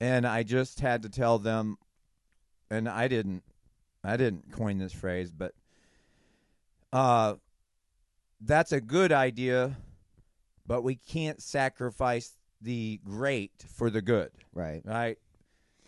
and 0.00 0.26
I 0.26 0.42
just 0.42 0.80
had 0.80 1.00
to 1.04 1.08
tell 1.08 1.38
them 1.38 1.78
and 2.70 2.90
I 2.90 3.08
didn't 3.08 3.42
I 4.04 4.16
didn't 4.16 4.52
coin 4.52 4.78
this 4.78 4.92
phrase, 4.92 5.32
but 5.32 5.52
uh 6.92 7.34
that's 8.40 8.72
a 8.72 8.80
good 8.80 9.10
idea, 9.10 9.76
but 10.66 10.82
we 10.82 10.96
can't 10.96 11.40
sacrifice 11.42 12.36
the 12.60 13.00
great 13.04 13.52
for 13.74 13.88
the 13.90 14.02
good 14.02 14.30
Right. 14.52 14.82
right? 14.84 15.18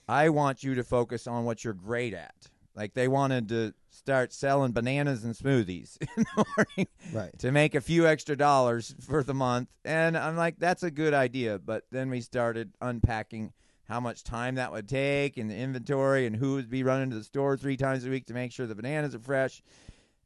I 0.08 0.28
want 0.30 0.62
you 0.62 0.74
to 0.76 0.84
focus 0.84 1.26
on 1.26 1.44
what 1.44 1.64
you're 1.64 1.74
great 1.74 2.14
at. 2.14 2.34
Like 2.74 2.94
they 2.94 3.08
wanted 3.08 3.48
to 3.50 3.74
start 3.90 4.32
selling 4.32 4.72
bananas 4.72 5.24
and 5.24 5.34
smoothies 5.34 5.96
in 6.16 6.24
the 6.36 6.44
morning 6.56 6.86
Right. 7.12 7.38
to 7.40 7.50
make 7.52 7.74
a 7.74 7.80
few 7.80 8.06
extra 8.06 8.36
dollars 8.36 8.94
for 9.00 9.22
the 9.22 9.34
month. 9.34 9.68
And 9.84 10.16
I'm 10.16 10.36
like, 10.36 10.58
that's 10.58 10.82
a 10.82 10.90
good 10.90 11.12
idea. 11.14 11.58
But 11.58 11.84
then 11.90 12.08
we 12.10 12.20
started 12.20 12.72
unpacking 12.80 13.52
how 13.88 14.00
much 14.00 14.24
time 14.24 14.56
that 14.56 14.72
would 14.72 14.88
take 14.88 15.36
and 15.36 15.50
the 15.50 15.56
inventory 15.56 16.26
and 16.26 16.34
who 16.36 16.54
would 16.54 16.68
be 16.68 16.82
running 16.82 17.10
to 17.10 17.16
the 17.16 17.24
store 17.24 17.56
three 17.56 17.76
times 17.76 18.04
a 18.04 18.10
week 18.10 18.26
to 18.26 18.34
make 18.34 18.52
sure 18.52 18.66
the 18.66 18.74
bananas 18.74 19.14
are 19.14 19.20
fresh. 19.20 19.62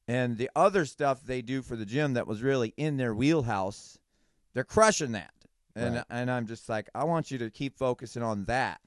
And 0.09 0.39
the 0.39 0.51
other 0.57 0.87
stuff 0.87 1.23
they 1.25 1.43
do 1.43 1.63
for 1.63 1.77
the 1.77 1.85
gym 1.87 2.15
that 2.15 2.27
was 2.27 2.43
really 2.43 2.73
in 2.77 2.97
their 2.97 3.15
wheelhouse 3.15 3.99
they're 4.53 4.65
crushing 4.65 5.13
that. 5.13 5.33
And 5.77 5.95
Right. 5.97 6.05
and 6.11 6.29
I'm 6.31 6.47
just 6.49 6.69
like, 6.69 6.89
I 6.95 7.05
want 7.05 7.31
you 7.31 7.39
to 7.39 7.51
keep 7.51 7.77
focusing 7.79 8.23
on 8.23 8.47
that. 8.47 8.81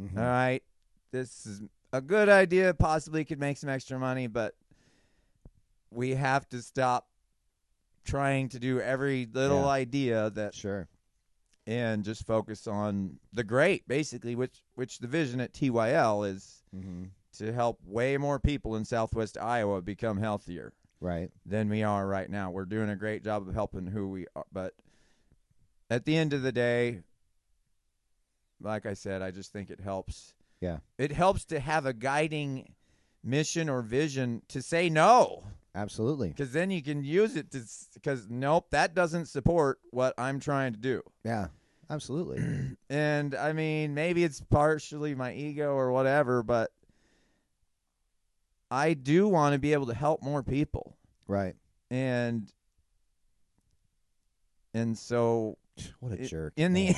Mhm. 0.00 0.16
All 0.16 0.22
right. 0.24 0.62
This 1.10 1.44
is 1.46 1.62
a 1.92 2.00
good 2.00 2.28
idea, 2.28 2.72
possibly 2.74 3.24
could 3.24 3.40
make 3.40 3.56
some 3.56 3.68
extra 3.70 3.98
money, 3.98 4.28
but 4.28 4.54
we 5.90 6.14
have 6.14 6.48
to 6.50 6.62
stop 6.62 7.08
trying 8.04 8.48
to 8.50 8.58
do 8.60 8.80
every 8.80 9.26
little 9.32 9.62
Yeah. 9.62 9.68
idea 9.68 10.30
that 10.30 10.54
Sure. 10.54 10.86
And 11.66 12.04
just 12.04 12.26
focus 12.26 12.66
on 12.66 13.18
the 13.32 13.44
great, 13.44 13.86
basically, 13.88 14.34
which 14.36 14.62
which 14.74 14.98
the 14.98 15.06
vision 15.06 15.40
at 15.40 15.52
TYL 15.52 16.28
is 16.28 16.60
Mm-hmm. 16.74 17.04
to 17.38 17.52
help 17.52 17.78
way 17.86 18.16
more 18.16 18.40
people 18.40 18.74
in 18.74 18.84
Southwest 18.84 19.38
Iowa 19.38 19.80
become 19.80 20.18
healthier 20.18 20.72
Right. 21.00 21.30
than 21.46 21.68
we 21.68 21.82
are 21.84 22.04
right 22.06 22.28
now. 22.28 22.50
We're 22.50 22.64
doing 22.64 22.90
a 22.90 22.96
great 22.96 23.22
job 23.22 23.46
of 23.48 23.54
helping 23.54 23.86
who 23.86 24.08
we 24.10 24.26
are, 24.34 24.44
but 24.52 24.74
at 25.88 26.04
the 26.04 26.16
end 26.16 26.32
of 26.32 26.42
the 26.42 26.50
day, 26.50 27.02
like 28.60 28.86
I 28.86 28.94
said, 28.94 29.22
I 29.22 29.30
just 29.30 29.52
think 29.52 29.70
it 29.70 29.80
helps. 29.80 30.34
Yeah. 30.60 30.78
It 30.98 31.12
helps 31.12 31.44
to 31.46 31.60
have 31.60 31.86
a 31.86 31.92
guiding 31.92 32.74
mission 33.22 33.68
or 33.68 33.82
vision 33.82 34.42
to 34.48 34.60
say 34.62 34.88
no 34.90 35.44
Absolutely. 35.74 36.28
because 36.28 36.52
then 36.52 36.70
you 36.70 36.82
can 36.82 37.02
use 37.04 37.36
it 37.36 37.50
to 37.50 37.62
because 37.94 38.28
nope 38.30 38.66
that 38.70 38.94
doesn't 38.94 39.26
support 39.26 39.78
what 39.90 40.14
i'm 40.18 40.38
trying 40.40 40.72
to 40.72 40.78
do 40.78 41.02
Yeah. 41.24 41.48
Absolutely. 41.90 42.42
and 42.90 43.34
i 43.34 43.52
mean 43.52 43.92
maybe 43.94 44.24
it's 44.24 44.40
partially 44.40 45.14
my 45.14 45.34
ego 45.34 45.72
or 45.74 45.90
whatever 45.92 46.42
but 46.42 46.70
i 48.70 48.94
do 48.94 49.28
want 49.28 49.52
to 49.52 49.58
be 49.58 49.72
able 49.72 49.86
to 49.86 49.94
help 49.94 50.22
more 50.22 50.42
people 50.42 50.96
right. 51.26 51.54
and 51.90 52.52
and 54.72 54.96
so 54.96 55.56
What 56.00 56.12
a 56.12 56.24
jerk. 56.26 56.52
in 56.56 56.72
the 56.72 56.94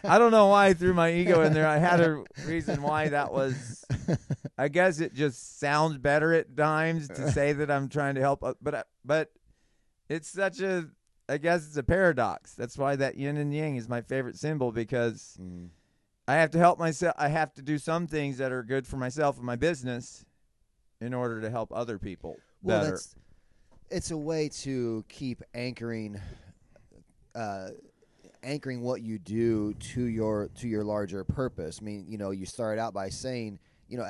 i 0.04 0.18
don't 0.18 0.30
know 0.32 0.48
why 0.48 0.66
i 0.66 0.74
threw 0.74 0.94
my 0.94 1.12
ego 1.12 1.42
in 1.42 1.52
there 1.52 1.66
i 1.66 1.76
had 1.78 2.00
a 2.00 2.24
reason 2.46 2.82
why 2.82 3.08
that 3.10 3.32
was 3.32 3.84
i 4.58 4.66
guess 4.68 4.98
it 5.00 5.14
just 5.14 5.60
sounds 5.60 5.96
better 5.98 6.32
at 6.32 6.56
times 6.56 7.08
to 7.08 7.30
say 7.30 7.52
that 7.52 7.70
i'm 7.70 7.88
trying 7.88 8.16
to 8.16 8.20
help 8.20 8.40
but 8.60 8.86
but 9.04 9.30
it's 10.08 10.28
such 10.28 10.60
a 10.60 10.86
i 11.28 11.38
guess 11.38 11.66
it's 11.66 11.76
a 11.76 11.82
paradox 11.84 12.54
that's 12.54 12.76
why 12.76 12.96
that 12.96 13.16
yin 13.16 13.36
and 13.36 13.54
yang 13.54 13.76
is 13.76 13.88
my 13.88 14.00
favorite 14.02 14.36
symbol 14.36 14.72
because 14.72 15.38
Mhm. 15.40 15.68
i 16.26 16.34
have 16.34 16.50
to 16.50 16.58
help 16.58 16.78
myself 16.80 17.14
i 17.16 17.28
have 17.28 17.52
to 17.54 17.62
do 17.62 17.78
some 17.78 18.06
things 18.08 18.38
that 18.38 18.50
are 18.50 18.62
good 18.64 18.86
for 18.88 18.96
myself 18.96 19.36
and 19.36 19.46
my 19.46 19.56
business 19.56 20.24
in 21.00 21.14
order 21.14 21.40
to 21.40 21.50
help 21.50 21.70
other 21.72 21.98
people 21.98 22.36
Well, 22.62 22.80
better 22.80 22.90
that's 22.92 23.14
it's 23.90 24.10
a 24.10 24.16
way 24.16 24.48
to 24.62 25.04
keep 25.08 25.42
anchoring, 25.54 26.20
uh, 27.34 27.68
anchoring 28.42 28.82
what 28.82 29.02
you 29.02 29.18
do 29.18 29.74
to 29.74 30.04
your 30.04 30.50
to 30.56 30.68
your 30.68 30.84
larger 30.84 31.24
purpose. 31.24 31.78
I 31.80 31.84
mean, 31.84 32.06
you 32.08 32.18
know, 32.18 32.30
you 32.30 32.46
start 32.46 32.78
out 32.78 32.92
by 32.94 33.08
saying, 33.08 33.58
you 33.88 33.98
know, 33.98 34.08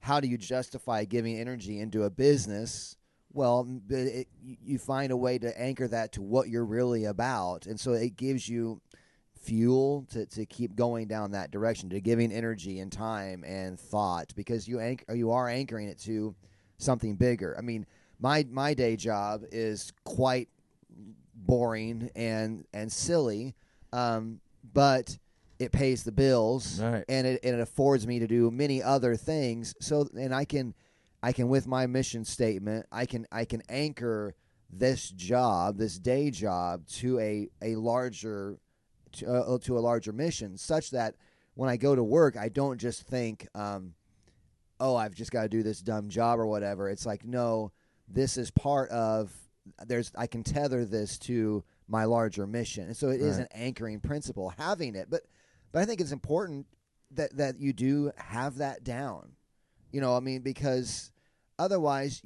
how 0.00 0.20
do 0.20 0.28
you 0.28 0.38
justify 0.38 1.04
giving 1.04 1.38
energy 1.38 1.80
into 1.80 2.04
a 2.04 2.10
business? 2.10 2.96
Well, 3.32 3.68
it, 3.90 4.28
you- 4.64 4.78
find 4.78 5.12
a 5.12 5.16
way 5.16 5.38
to 5.38 5.60
anchor 5.60 5.88
that 5.88 6.12
to 6.12 6.22
what 6.22 6.48
you're 6.48 6.64
really 6.64 7.04
about, 7.04 7.66
and 7.66 7.78
so 7.78 7.92
it 7.92 8.16
gives 8.16 8.48
you 8.48 8.80
fuel 9.34 10.06
to, 10.10 10.26
to 10.26 10.46
keep 10.46 10.74
going 10.74 11.06
down 11.06 11.32
that 11.32 11.50
direction, 11.50 11.90
to 11.90 12.00
giving 12.00 12.32
energy 12.32 12.80
and 12.80 12.90
time 12.90 13.44
and 13.44 13.78
thought, 13.78 14.32
because 14.34 14.66
you 14.66 14.80
anch- 14.80 15.04
you 15.14 15.30
are 15.30 15.48
anchoring 15.48 15.88
it 15.88 15.98
to 16.00 16.34
something 16.78 17.14
bigger. 17.16 17.54
I 17.58 17.60
mean, 17.60 17.84
my 18.18 18.46
my 18.50 18.72
day 18.74 18.96
job 18.96 19.42
is 19.52 19.92
quite 20.04 20.48
boring 21.36 22.10
and 22.16 22.64
and 22.72 22.90
silly, 22.90 23.54
um, 23.92 24.40
but 24.72 25.18
it 25.58 25.72
pays 25.72 26.02
the 26.04 26.12
bills 26.12 26.80
Right. 26.80 27.04
and 27.08 27.26
it, 27.26 27.40
and 27.44 27.54
it 27.56 27.60
affords 27.60 28.06
me 28.06 28.18
to 28.18 28.26
do 28.26 28.50
many 28.50 28.82
other 28.82 29.16
things. 29.16 29.74
So 29.80 30.08
and 30.18 30.34
I 30.34 30.44
can 30.44 30.74
I 31.22 31.32
can 31.32 31.48
with 31.48 31.66
my 31.66 31.86
mission 31.86 32.24
statement 32.24 32.86
I 32.90 33.06
can 33.06 33.26
I 33.30 33.44
can 33.44 33.62
anchor 33.68 34.34
this 34.70 35.08
job 35.10 35.78
this 35.78 35.98
day 35.98 36.30
job 36.30 36.86
to 36.88 37.18
a 37.20 37.48
a 37.62 37.76
larger 37.76 38.58
to, 39.12 39.26
uh, 39.32 39.58
to 39.62 39.78
a 39.78 39.80
larger 39.80 40.12
mission 40.12 40.56
such 40.58 40.90
that 40.90 41.14
when 41.54 41.70
I 41.70 41.76
go 41.76 41.94
to 41.94 42.02
work 42.02 42.36
I 42.36 42.48
don't 42.48 42.78
just 42.78 43.02
think 43.02 43.46
um, 43.54 43.94
oh 44.80 44.94
I've 44.96 45.14
just 45.14 45.30
got 45.30 45.42
to 45.44 45.48
do 45.48 45.62
this 45.62 45.80
dumb 45.80 46.08
job 46.08 46.38
or 46.38 46.46
whatever 46.46 46.90
it's 46.90 47.06
like 47.06 47.24
no 47.24 47.70
this 48.08 48.36
is 48.36 48.50
part 48.50 48.90
of 48.90 49.32
there's 49.86 50.12
I 50.16 50.26
can 50.26 50.42
tether 50.42 50.84
this 50.84 51.18
to 51.20 51.64
my 51.88 52.04
larger 52.04 52.46
mission. 52.46 52.84
And 52.86 52.96
so 52.96 53.08
it 53.08 53.20
is 53.20 53.36
Right. 53.36 53.42
an 53.42 53.48
anchoring 53.52 54.00
principle 54.00 54.50
having 54.58 54.94
it. 54.94 55.08
But 55.10 55.22
but 55.72 55.82
I 55.82 55.84
think 55.84 56.00
it's 56.00 56.12
important 56.12 56.66
that 57.12 57.36
that 57.36 57.60
you 57.60 57.72
do 57.72 58.12
have 58.16 58.56
that 58.56 58.84
down. 58.84 59.32
You 59.92 60.00
know 60.00 60.16
I 60.16 60.20
mean 60.20 60.42
because 60.42 61.10
otherwise 61.58 62.22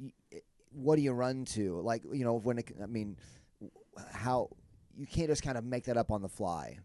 what 0.71 0.95
do 0.95 1.01
you 1.01 1.11
run 1.11 1.45
to? 1.45 1.79
Like 1.81 2.03
you 2.11 2.23
know 2.23 2.35
when 2.35 2.59
it, 2.59 2.71
I 2.81 2.85
mean 2.85 3.17
how 4.13 4.49
you 4.97 5.05
can't 5.05 5.27
just 5.29 5.43
kind 5.43 5.57
of 5.57 5.63
make 5.63 5.85
that 5.85 5.97
up 5.97 6.11
on 6.11 6.21
the 6.21 6.29
fly. 6.29 6.79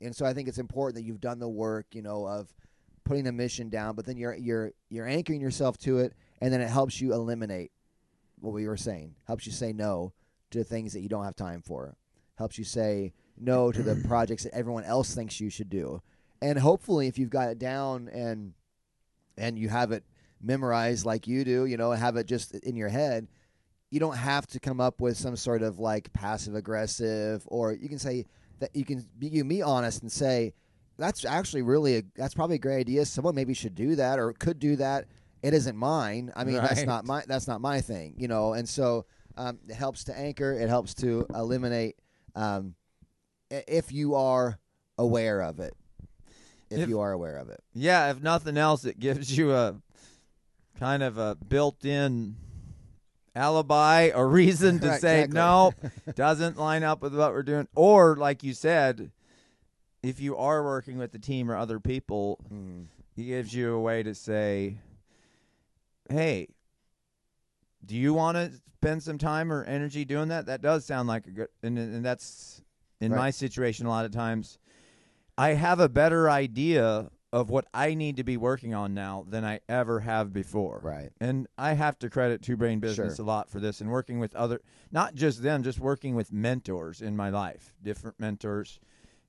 And 0.00 0.14
so 0.14 0.24
I 0.24 0.32
think 0.32 0.48
it's 0.48 0.58
important 0.58 0.96
that 0.96 1.02
you've 1.02 1.20
done 1.20 1.38
the 1.38 1.48
work 1.48 1.86
you 1.92 2.02
know 2.02 2.26
of 2.26 2.52
putting 3.04 3.26
a 3.26 3.32
mission 3.32 3.70
down 3.70 3.94
but 3.94 4.04
then 4.04 4.18
you're 4.18 4.34
you're 4.34 4.70
you're 4.90 5.06
anchoring 5.06 5.40
yourself 5.40 5.78
to 5.78 5.98
it 5.98 6.12
and 6.42 6.52
then 6.52 6.60
it 6.60 6.68
helps 6.68 7.00
you 7.00 7.14
eliminate 7.14 7.72
what 8.40 8.54
we 8.54 8.66
were 8.66 8.76
saying. 8.76 9.14
Helps 9.26 9.46
you 9.46 9.52
say 9.52 9.72
no 9.72 10.12
to 10.50 10.64
things 10.64 10.92
that 10.92 11.00
you 11.00 11.08
don't 11.08 11.24
have 11.24 11.36
time 11.36 11.62
for. 11.62 11.96
Helps 12.36 12.58
you 12.58 12.64
say 12.64 13.12
no 13.36 13.72
to 13.72 13.82
the 13.82 14.02
projects 14.08 14.44
that 14.44 14.54
everyone 14.54 14.84
else 14.84 15.14
thinks 15.14 15.40
you 15.40 15.50
should 15.50 15.70
do. 15.70 16.02
And 16.40 16.58
hopefully 16.58 17.08
if 17.08 17.18
you've 17.18 17.30
got 17.30 17.48
it 17.48 17.58
down 17.58 18.08
and 18.08 18.54
and 19.36 19.58
you 19.58 19.68
have 19.68 19.92
it 19.92 20.04
memorized 20.40 21.04
like 21.04 21.26
you 21.26 21.44
do 21.44 21.66
you 21.66 21.76
know 21.76 21.90
have 21.90 22.16
it 22.16 22.26
just 22.26 22.54
in 22.54 22.76
your 22.76 22.88
head 22.88 23.26
you 23.90 23.98
don't 23.98 24.16
have 24.16 24.46
to 24.46 24.60
come 24.60 24.80
up 24.80 25.00
with 25.00 25.16
some 25.16 25.34
sort 25.34 25.62
of 25.62 25.80
like 25.80 26.12
passive 26.12 26.54
aggressive 26.54 27.42
or 27.46 27.72
you 27.72 27.88
can 27.88 27.98
say 27.98 28.24
that 28.60 28.74
you 28.74 28.84
can 28.84 29.04
be 29.18 29.26
you 29.26 29.42
be 29.44 29.62
honest 29.62 30.02
and 30.02 30.12
say 30.12 30.52
that's 30.98 31.24
actually 31.24 31.62
really 31.62 31.96
a, 31.98 32.02
that's 32.16 32.34
probably 32.34 32.56
a 32.56 32.58
great 32.58 32.80
idea. 32.80 33.06
Someone 33.06 33.34
maybe 33.34 33.54
should 33.54 33.74
do 33.74 33.94
that 33.94 34.18
or 34.18 34.32
could 34.32 34.58
do 34.58 34.76
that 34.76 35.06
it 35.42 35.54
isn't 35.54 35.76
mine 35.76 36.32
i 36.36 36.44
mean 36.44 36.56
that's 36.56 36.84
not 36.84 37.04
my 37.04 37.22
that's 37.26 37.46
not 37.48 37.60
my 37.60 37.80
thing 37.80 38.14
you 38.16 38.28
know 38.28 38.52
and 38.54 38.68
so 38.68 39.04
um, 39.36 39.58
it 39.68 39.74
helps 39.74 40.04
to 40.04 40.18
anchor 40.18 40.52
it 40.52 40.68
helps 40.68 40.94
to 40.94 41.24
eliminate 41.34 41.96
um, 42.34 42.74
if 43.50 43.92
you 43.92 44.14
are 44.14 44.58
aware 44.98 45.40
of 45.40 45.60
it 45.60 45.74
if, 46.70 46.80
If- 46.80 46.88
you 46.88 47.00
are 47.00 47.12
aware 47.12 47.36
of 47.38 47.48
it 47.48 47.62
Yeah, 47.72 48.10
if 48.10 48.20
nothing 48.22 48.58
else, 48.58 48.84
it 48.84 48.98
gives 48.98 49.36
you 49.36 49.54
a 49.54 49.76
kind 50.78 51.02
of 51.02 51.16
a 51.16 51.34
built-in 51.36 52.36
alibi 53.34 54.10
or 54.14 54.28
reason 54.28 54.78
to 54.80 54.88
Right, 54.88 55.00
say 55.00 55.22
exactly. 55.22 55.90
no, 56.04 56.12
doesn't 56.14 56.58
line 56.58 56.82
up 56.82 57.00
with 57.00 57.14
what 57.16 57.32
we're 57.32 57.42
doing. 57.42 57.68
Or 57.74 58.16
like 58.16 58.42
you 58.42 58.52
said, 58.52 59.10
if 60.02 60.20
you 60.20 60.36
are 60.36 60.62
working 60.62 60.98
with 60.98 61.12
the 61.12 61.18
team 61.18 61.50
or 61.50 61.56
other 61.56 61.80
people, 61.80 62.38
mm. 62.52 62.86
it 63.16 63.22
gives 63.22 63.54
you 63.54 63.72
a 63.74 63.80
way 63.80 64.02
to 64.02 64.14
say, 64.14 64.76
"Hey, 66.08 66.48
do 67.84 67.94
you 67.96 68.14
want 68.14 68.36
to 68.36 68.52
spend 68.76 69.02
some 69.02 69.18
time 69.18 69.52
or 69.52 69.64
energy 69.64 70.04
doing 70.04 70.28
that?" 70.28 70.46
That 70.46 70.60
does 70.62 70.84
sound 70.84 71.08
like 71.08 71.26
a 71.26 71.30
good, 71.30 71.48
and 71.62 71.78
and 71.78 72.04
that's 72.04 72.62
in 73.00 73.12
Right. 73.12 73.18
my 73.18 73.30
situation 73.30 73.86
a 73.86 73.90
lot 73.90 74.04
of 74.04 74.10
times. 74.12 74.58
I 75.36 75.50
have 75.50 75.78
a 75.78 75.88
better 75.88 76.28
idea 76.28 77.10
of 77.32 77.50
what 77.50 77.66
I 77.74 77.94
need 77.94 78.16
to 78.16 78.24
be 78.24 78.36
working 78.36 78.74
on 78.74 78.94
now 78.94 79.24
than 79.28 79.44
I 79.44 79.60
ever 79.68 80.00
have 80.00 80.32
before. 80.32 80.80
right 80.82 81.12
And 81.20 81.46
I 81.58 81.74
have 81.74 81.98
to 82.00 82.08
credit 82.10 82.40
Two 82.42 82.56
Brain 82.56 82.80
Business 82.80 83.16
Sure. 83.16 83.24
a 83.24 83.26
lot 83.26 83.50
for 83.50 83.60
this 83.60 83.80
and 83.80 83.90
working 83.90 84.18
with 84.18 84.34
other, 84.34 84.62
not 84.90 85.14
just 85.14 85.42
them, 85.42 85.62
just 85.62 85.78
working 85.78 86.14
with 86.14 86.32
mentors 86.32 87.02
in 87.02 87.14
my 87.16 87.28
life, 87.28 87.74
different 87.82 88.18
mentors 88.18 88.80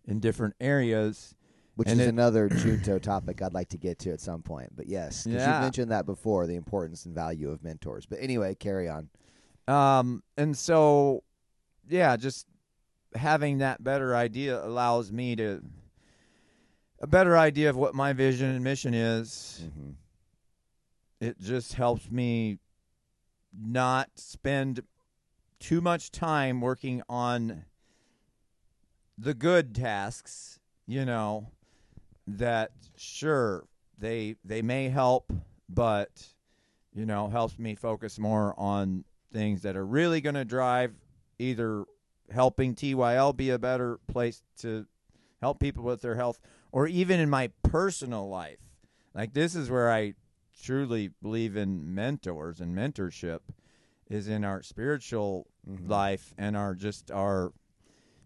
in 0.05 0.19
different 0.19 0.55
areas. 0.61 1.35
Which 1.79 1.87
And 1.87 2.01
is 2.01 2.07
it- 2.07 2.09
another 2.09 2.49
Junto 2.57 2.99
topic 2.99 3.41
I'd 3.41 3.53
like 3.53 3.69
to 3.69 3.77
get 3.77 3.99
to 3.99 4.11
at 4.11 4.19
some 4.19 4.41
point. 4.41 4.75
But 4.75 4.87
yes, 4.87 5.25
Yeah. 5.25 5.35
you've 5.53 5.61
mentioned 5.63 5.91
that 5.91 6.05
before, 6.05 6.45
the 6.45 6.55
importance 6.57 7.05
and 7.05 7.15
value 7.15 7.49
of 7.49 7.63
mentors. 7.63 8.05
But 8.05 8.19
anyway, 8.19 8.53
carry 8.55 8.89
on. 8.89 9.07
Um, 9.65 10.21
and 10.35 10.57
so, 10.57 11.23
yeah, 11.87 12.17
just 12.17 12.47
having 13.15 13.59
that 13.59 13.81
better 13.81 14.13
idea 14.13 14.61
allows 14.61 15.09
me 15.13 15.37
to 15.37 15.63
a 17.01 17.07
better 17.07 17.37
idea 17.37 17.69
of 17.69 17.77
what 17.77 17.95
my 17.95 18.11
vision 18.11 18.49
and 18.49 18.61
mission 18.61 18.93
is. 18.93 19.61
Mm-hmm. 19.63 19.91
It 21.21 21.39
just 21.39 21.75
helps 21.75 22.11
me 22.11 22.57
not 23.57 24.09
spend 24.15 24.81
too 25.61 25.79
much 25.79 26.11
time 26.11 26.59
working 26.59 27.01
on 27.07 27.63
the 29.17 29.33
good 29.33 29.73
tasks, 29.73 30.59
you 30.85 31.05
know, 31.05 31.51
that 32.37 32.71
sure 32.97 33.65
they 33.97 34.35
they 34.43 34.61
may 34.61 34.89
help, 34.89 35.31
but 35.67 36.27
you 36.93 37.05
know, 37.05 37.29
helps 37.29 37.59
me 37.59 37.75
focus 37.75 38.17
more 38.19 38.53
on 38.59 39.05
things 39.31 39.61
that 39.61 39.75
are 39.75 39.85
really 39.85 40.21
going 40.21 40.35
to 40.35 40.45
drive 40.45 40.93
either 41.37 41.85
helping 42.31 42.73
TYL 42.75 43.35
be 43.35 43.49
a 43.51 43.59
better 43.59 43.99
place 44.07 44.41
to 44.57 44.85
help 45.41 45.59
people 45.59 45.83
with 45.83 46.01
their 46.01 46.15
health, 46.15 46.39
or 46.71 46.87
even 46.87 47.19
in 47.19 47.29
my 47.29 47.49
personal 47.63 48.27
life. 48.27 48.59
Like 49.13 49.33
this 49.33 49.55
is 49.55 49.69
where 49.69 49.91
I 49.91 50.13
truly 50.61 51.11
believe 51.21 51.55
in 51.55 51.93
mentors 51.95 52.59
and 52.59 52.75
mentorship 52.75 53.39
is 54.09 54.27
in 54.27 54.43
our 54.43 54.61
spiritual 54.61 55.47
Mhm. 55.69 55.87
life 55.87 56.33
and 56.37 56.57
our 56.57 56.73
just 56.75 57.11
our 57.11 57.53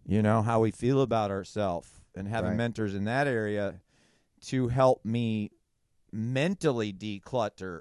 you 0.06 0.22
know 0.22 0.42
how 0.42 0.60
we 0.60 0.70
feel 0.70 1.00
about 1.02 1.30
ourselves 1.30 2.00
and 2.14 2.26
having 2.28 2.50
Right. 2.50 2.56
mentors 2.56 2.94
in 2.94 3.04
that 3.04 3.26
area 3.26 3.80
to 4.46 4.68
help 4.68 5.04
me 5.04 5.50
mentally 6.12 6.92
declutter 6.92 7.80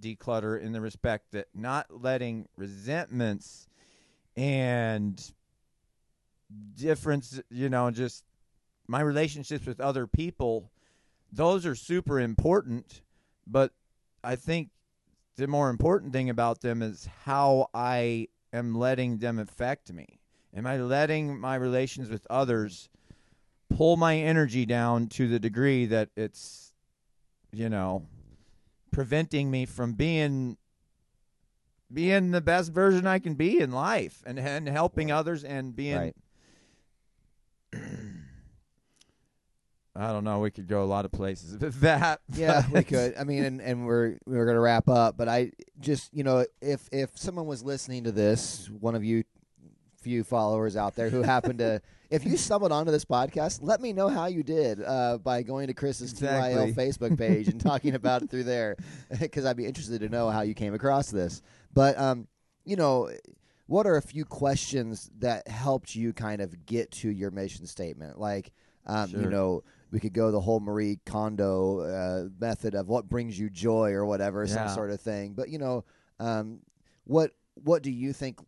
declutter 0.00 0.60
in 0.60 0.72
the 0.72 0.80
respect 0.80 1.32
that 1.32 1.46
not 1.54 1.86
letting 1.90 2.46
resentments 2.56 3.68
and 4.36 5.32
difference 6.74 7.40
you 7.50 7.70
know 7.70 7.90
just 7.90 8.24
my 8.86 9.00
relationships 9.00 9.66
with 9.66 9.80
other 9.80 10.06
people 10.06 10.70
those 11.32 11.64
are 11.64 11.74
super 11.74 12.20
important 12.20 13.00
but 13.46 13.72
i 14.22 14.36
think 14.36 14.68
the 15.36 15.46
more 15.46 15.70
important 15.70 16.12
thing 16.12 16.28
about 16.28 16.60
them 16.60 16.82
is 16.82 17.08
how 17.24 17.68
i 17.72 18.28
am 18.52 18.74
letting 18.74 19.18
them 19.18 19.38
affect 19.38 19.92
me. 19.92 20.20
Am 20.56 20.66
i 20.66 20.76
letting 20.76 21.38
my 21.38 21.56
relations 21.56 22.08
with 22.08 22.26
others 22.30 22.88
pull 23.76 23.96
my 23.96 24.16
energy 24.16 24.64
down 24.64 25.08
to 25.08 25.28
the 25.28 25.38
degree 25.38 25.86
that 25.86 26.08
it's 26.16 26.72
you 27.52 27.68
know 27.68 28.06
preventing 28.90 29.50
me 29.50 29.66
from 29.66 29.92
being 29.94 30.56
being 31.92 32.30
the 32.30 32.40
best 32.40 32.72
version 32.72 33.06
I 33.06 33.18
can 33.18 33.34
be 33.34 33.58
in 33.58 33.72
life 33.72 34.22
and 34.26 34.38
and 34.38 34.68
helping 34.68 35.10
others 35.10 35.44
and 35.44 35.74
being 35.74 35.96
Right. 35.96 36.16
I 39.96 40.12
don't 40.12 40.24
know, 40.24 40.40
we 40.40 40.50
could 40.50 40.66
go 40.66 40.82
a 40.82 40.86
lot 40.86 41.04
of 41.04 41.12
places 41.12 41.56
with 41.56 41.80
that. 41.80 42.20
Yeah, 42.34 42.64
we 42.72 42.82
could. 42.82 43.14
I 43.16 43.22
mean, 43.22 43.44
and, 43.44 43.60
and 43.60 43.86
we're 43.86 44.18
we're 44.26 44.44
gonna 44.44 44.60
wrap 44.60 44.88
up, 44.88 45.16
but 45.16 45.28
I 45.28 45.52
just 45.78 46.12
you 46.12 46.24
know 46.24 46.44
if 46.60 46.88
if 46.90 47.16
someone 47.16 47.46
was 47.46 47.62
listening 47.62 48.04
to 48.04 48.12
this, 48.12 48.68
one 48.80 48.96
of 48.96 49.04
you 49.04 49.22
few 50.04 50.22
followers 50.22 50.76
out 50.76 50.94
there 50.94 51.10
who 51.10 51.22
happen 51.22 51.58
to, 51.58 51.80
if 52.10 52.24
you 52.24 52.36
stumbled 52.36 52.70
onto 52.70 52.92
this 52.92 53.04
podcast, 53.04 53.58
let 53.62 53.80
me 53.80 53.92
know 53.92 54.08
how 54.08 54.26
you 54.26 54.42
did 54.42 54.82
uh, 54.82 55.18
by 55.18 55.42
going 55.42 55.66
to 55.66 55.74
Chris's 55.74 56.12
Exactly. 56.12 56.72
TYL 56.72 56.74
Facebook 56.74 57.18
page 57.18 57.48
and 57.48 57.60
talking 57.60 57.94
about 57.94 58.22
it 58.22 58.30
through 58.30 58.44
there, 58.44 58.76
because 59.20 59.44
I'd 59.44 59.56
be 59.56 59.66
interested 59.66 60.00
to 60.02 60.08
know 60.08 60.30
how 60.30 60.42
you 60.42 60.54
came 60.54 60.74
across 60.74 61.10
this. 61.10 61.42
But 61.72 61.98
um, 61.98 62.28
you 62.64 62.76
know. 62.76 63.10
What 63.66 63.86
are 63.86 63.96
a 63.96 64.02
few 64.02 64.26
questions 64.26 65.10
that 65.20 65.48
helped 65.48 65.94
you 65.94 66.12
kind 66.12 66.42
of 66.42 66.66
get 66.66 66.90
to 67.00 67.08
your 67.08 67.30
mission 67.30 67.66
statement? 67.66 68.20
Like, 68.20 68.52
um, 68.86 69.08
you 69.10 69.30
know, 69.30 69.64
we 69.90 70.00
could 70.00 70.12
go 70.12 70.30
the 70.30 70.40
whole 70.40 70.60
Marie 70.60 70.98
Kondo 71.06 71.80
uh, 71.80 72.28
method 72.38 72.74
of 72.74 72.88
what 72.88 73.08
brings 73.08 73.38
you 73.38 73.48
joy 73.48 73.92
or 73.92 74.04
whatever, 74.04 74.46
some 74.46 74.68
sort 74.68 74.90
of 74.90 75.00
thing. 75.00 75.32
But 75.32 75.48
you 75.48 75.56
know, 75.56 75.84
um, 76.20 76.60
what 77.04 77.30
what 77.54 77.82
do 77.82 77.90
you 77.90 78.12
think? 78.12 78.38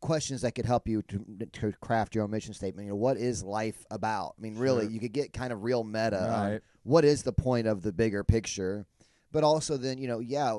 Questions 0.00 0.40
that 0.42 0.52
could 0.52 0.64
help 0.64 0.88
you 0.88 1.02
to, 1.02 1.46
to 1.52 1.72
craft 1.80 2.14
your 2.14 2.24
own 2.24 2.30
mission 2.30 2.54
statement. 2.54 2.86
You 2.86 2.92
know, 2.92 2.96
what 2.96 3.16
is 3.18 3.42
life 3.42 3.84
about? 3.90 4.34
I 4.38 4.40
mean, 4.42 4.56
really, 4.56 4.84
Sure. 4.84 4.90
you 4.90 5.00
could 5.00 5.12
get 5.12 5.32
kind 5.32 5.52
of 5.52 5.62
real 5.62 5.84
meta. 5.84 6.26
Right. 6.30 6.60
what 6.84 7.04
is 7.04 7.22
the 7.22 7.32
point 7.32 7.66
of 7.66 7.82
the 7.82 7.92
bigger 7.92 8.24
picture? 8.24 8.86
But 9.32 9.44
also, 9.44 9.76
then 9.76 9.98
you 9.98 10.08
know, 10.08 10.20
yeah, 10.20 10.58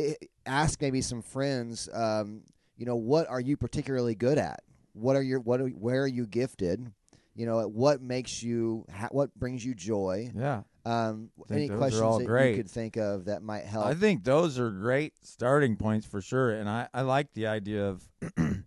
i 0.00 0.16
ask 0.46 0.80
maybe 0.80 1.02
some 1.02 1.22
friends. 1.22 1.88
Um, 1.92 2.42
you 2.76 2.86
know, 2.86 2.96
what 2.96 3.28
are 3.28 3.40
you 3.40 3.56
particularly 3.56 4.14
good 4.14 4.38
at? 4.38 4.60
What 4.94 5.16
are 5.16 5.22
your 5.22 5.40
what? 5.40 5.60
Are, 5.60 5.68
where 5.68 6.02
are 6.02 6.08
you 6.08 6.26
gifted? 6.26 6.90
You 7.34 7.46
know, 7.46 7.60
what 7.68 8.00
makes 8.02 8.42
you? 8.42 8.86
Ha- 8.92 9.08
what 9.12 9.34
brings 9.38 9.64
you 9.64 9.74
joy? 9.74 10.30
Yeah. 10.34 10.62
Um, 10.84 11.30
any 11.50 11.68
questions 11.68 12.18
that 12.18 12.26
great. 12.26 12.50
you 12.50 12.56
could 12.62 12.70
think 12.70 12.96
of 12.96 13.26
that 13.26 13.42
might 13.42 13.64
help? 13.64 13.86
I 13.86 13.94
think 13.94 14.24
those 14.24 14.58
are 14.58 14.70
great 14.70 15.14
starting 15.22 15.76
points 15.76 16.06
for 16.06 16.20
sure, 16.20 16.50
and 16.50 16.68
I, 16.68 16.88
I 16.92 17.02
like 17.02 17.32
the 17.34 17.46
idea 17.46 17.86
of 17.88 18.08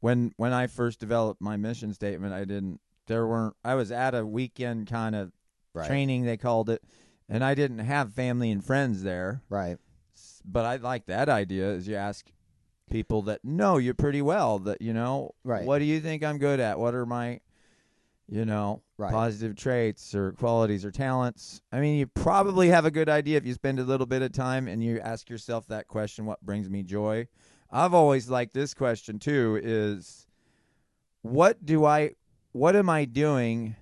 when 0.00 0.32
when 0.36 0.52
I 0.52 0.66
first 0.66 1.00
developed 1.00 1.40
my 1.40 1.56
mission 1.56 1.94
statement. 1.94 2.34
I 2.34 2.44
didn't 2.44 2.80
there 3.06 3.26
weren't 3.26 3.54
I 3.64 3.74
was 3.74 3.90
at 3.90 4.14
a 4.14 4.26
weekend 4.26 4.88
kind 4.88 5.14
of 5.14 5.32
right, 5.72 5.86
training 5.86 6.24
they 6.24 6.36
called 6.36 6.68
it, 6.68 6.82
and 7.28 7.42
I 7.42 7.54
didn't 7.54 7.78
have 7.78 8.12
family 8.12 8.50
and 8.50 8.62
friends 8.64 9.02
there. 9.02 9.42
right, 9.48 9.78
But 10.44 10.66
I 10.66 10.76
like 10.76 11.06
that 11.06 11.28
idea. 11.28 11.70
Is 11.70 11.88
you 11.88 11.96
ask 11.96 12.30
people 12.90 13.22
that 13.22 13.42
know 13.42 13.78
you 13.78 13.94
pretty 13.94 14.20
well 14.20 14.58
that 14.58 14.82
you 14.82 14.92
know 14.92 15.34
Right. 15.42 15.64
what 15.64 15.78
do 15.78 15.86
you 15.86 16.00
think 16.00 16.22
I'm 16.22 16.36
good 16.38 16.60
at? 16.60 16.78
What 16.78 16.94
are 16.94 17.06
my 17.06 17.40
you 18.28 18.44
know 18.44 18.82
Right. 18.96 19.12
positive 19.12 19.56
traits 19.56 20.14
or 20.14 20.32
qualities 20.32 20.84
or 20.84 20.90
talents? 20.90 21.60
I 21.72 21.80
mean, 21.80 21.98
you 21.98 22.06
probably 22.06 22.68
have 22.68 22.84
a 22.84 22.90
good 22.90 23.08
idea 23.08 23.36
if 23.36 23.44
you 23.46 23.52
spend 23.54 23.78
a 23.78 23.84
little 23.84 24.06
bit 24.06 24.22
of 24.22 24.32
time 24.32 24.68
and 24.68 24.82
you 24.82 25.00
ask 25.00 25.28
yourself 25.28 25.66
that 25.66 25.88
question, 25.88 26.24
what 26.26 26.40
brings 26.40 26.70
me 26.70 26.82
joy? 26.84 27.26
I've 27.70 27.92
always 27.94 28.30
liked 28.30 28.54
this 28.54 28.72
question 28.72 29.18
too 29.18 29.58
is 29.62 30.26
what 31.22 31.64
do 31.64 31.84
I 31.84 32.12
what 32.52 32.76
am 32.76 32.88
I 32.88 33.04
doing 33.04 33.74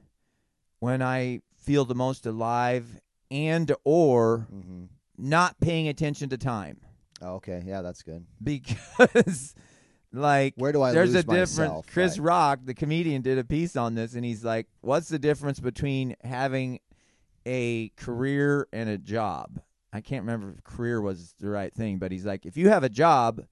when 0.78 1.02
I 1.02 1.40
feel 1.57 1.85
the 1.85 1.94
most 1.94 2.24
alive 2.26 2.98
and 3.31 3.70
or 3.85 4.46
hmm 4.50 4.85
not 5.18 5.61
paying 5.61 5.88
attention 5.88 6.31
to 6.31 6.38
time 6.38 6.81
Oh, 7.20 7.35
okay, 7.35 7.62
yeah, 7.64 7.83
that's 7.83 8.02
good. 8.02 8.24
because 8.42 9.55
like 10.12 10.55
Where 10.57 10.72
do 10.72 10.83
I 10.83 10.92
there's 10.92 11.14
a 11.14 11.22
difference 11.22 11.57
myself? 11.59 11.87
chris 11.87 12.18
Right. 12.18 12.27
rock 12.27 12.61
the 12.64 12.75
comedian 12.75 13.22
did 13.22 13.38
a 13.38 13.44
piece 13.44 13.77
on 13.77 13.94
this 13.94 14.14
and 14.14 14.25
he's 14.25 14.44
like 14.44 14.66
what's 14.83 15.09
the 15.09 15.18
difference 15.18 15.59
between 15.59 16.16
having 16.22 16.81
a 17.46 17.88
career 17.96 18.68
and 18.72 18.88
a 18.88 18.98
job 18.98 19.61
i 19.92 20.01
can't 20.01 20.22
remember 20.22 20.55
if 20.57 20.62
career 20.64 21.01
was 21.01 21.35
the 21.40 21.48
right 21.48 21.72
thing 21.75 21.98
but 21.98 22.12
he's 22.12 22.27
like 22.27 22.44
if 22.46 22.57
you 22.57 22.68
have 22.68 22.85
a 22.85 22.88
job 22.88 23.42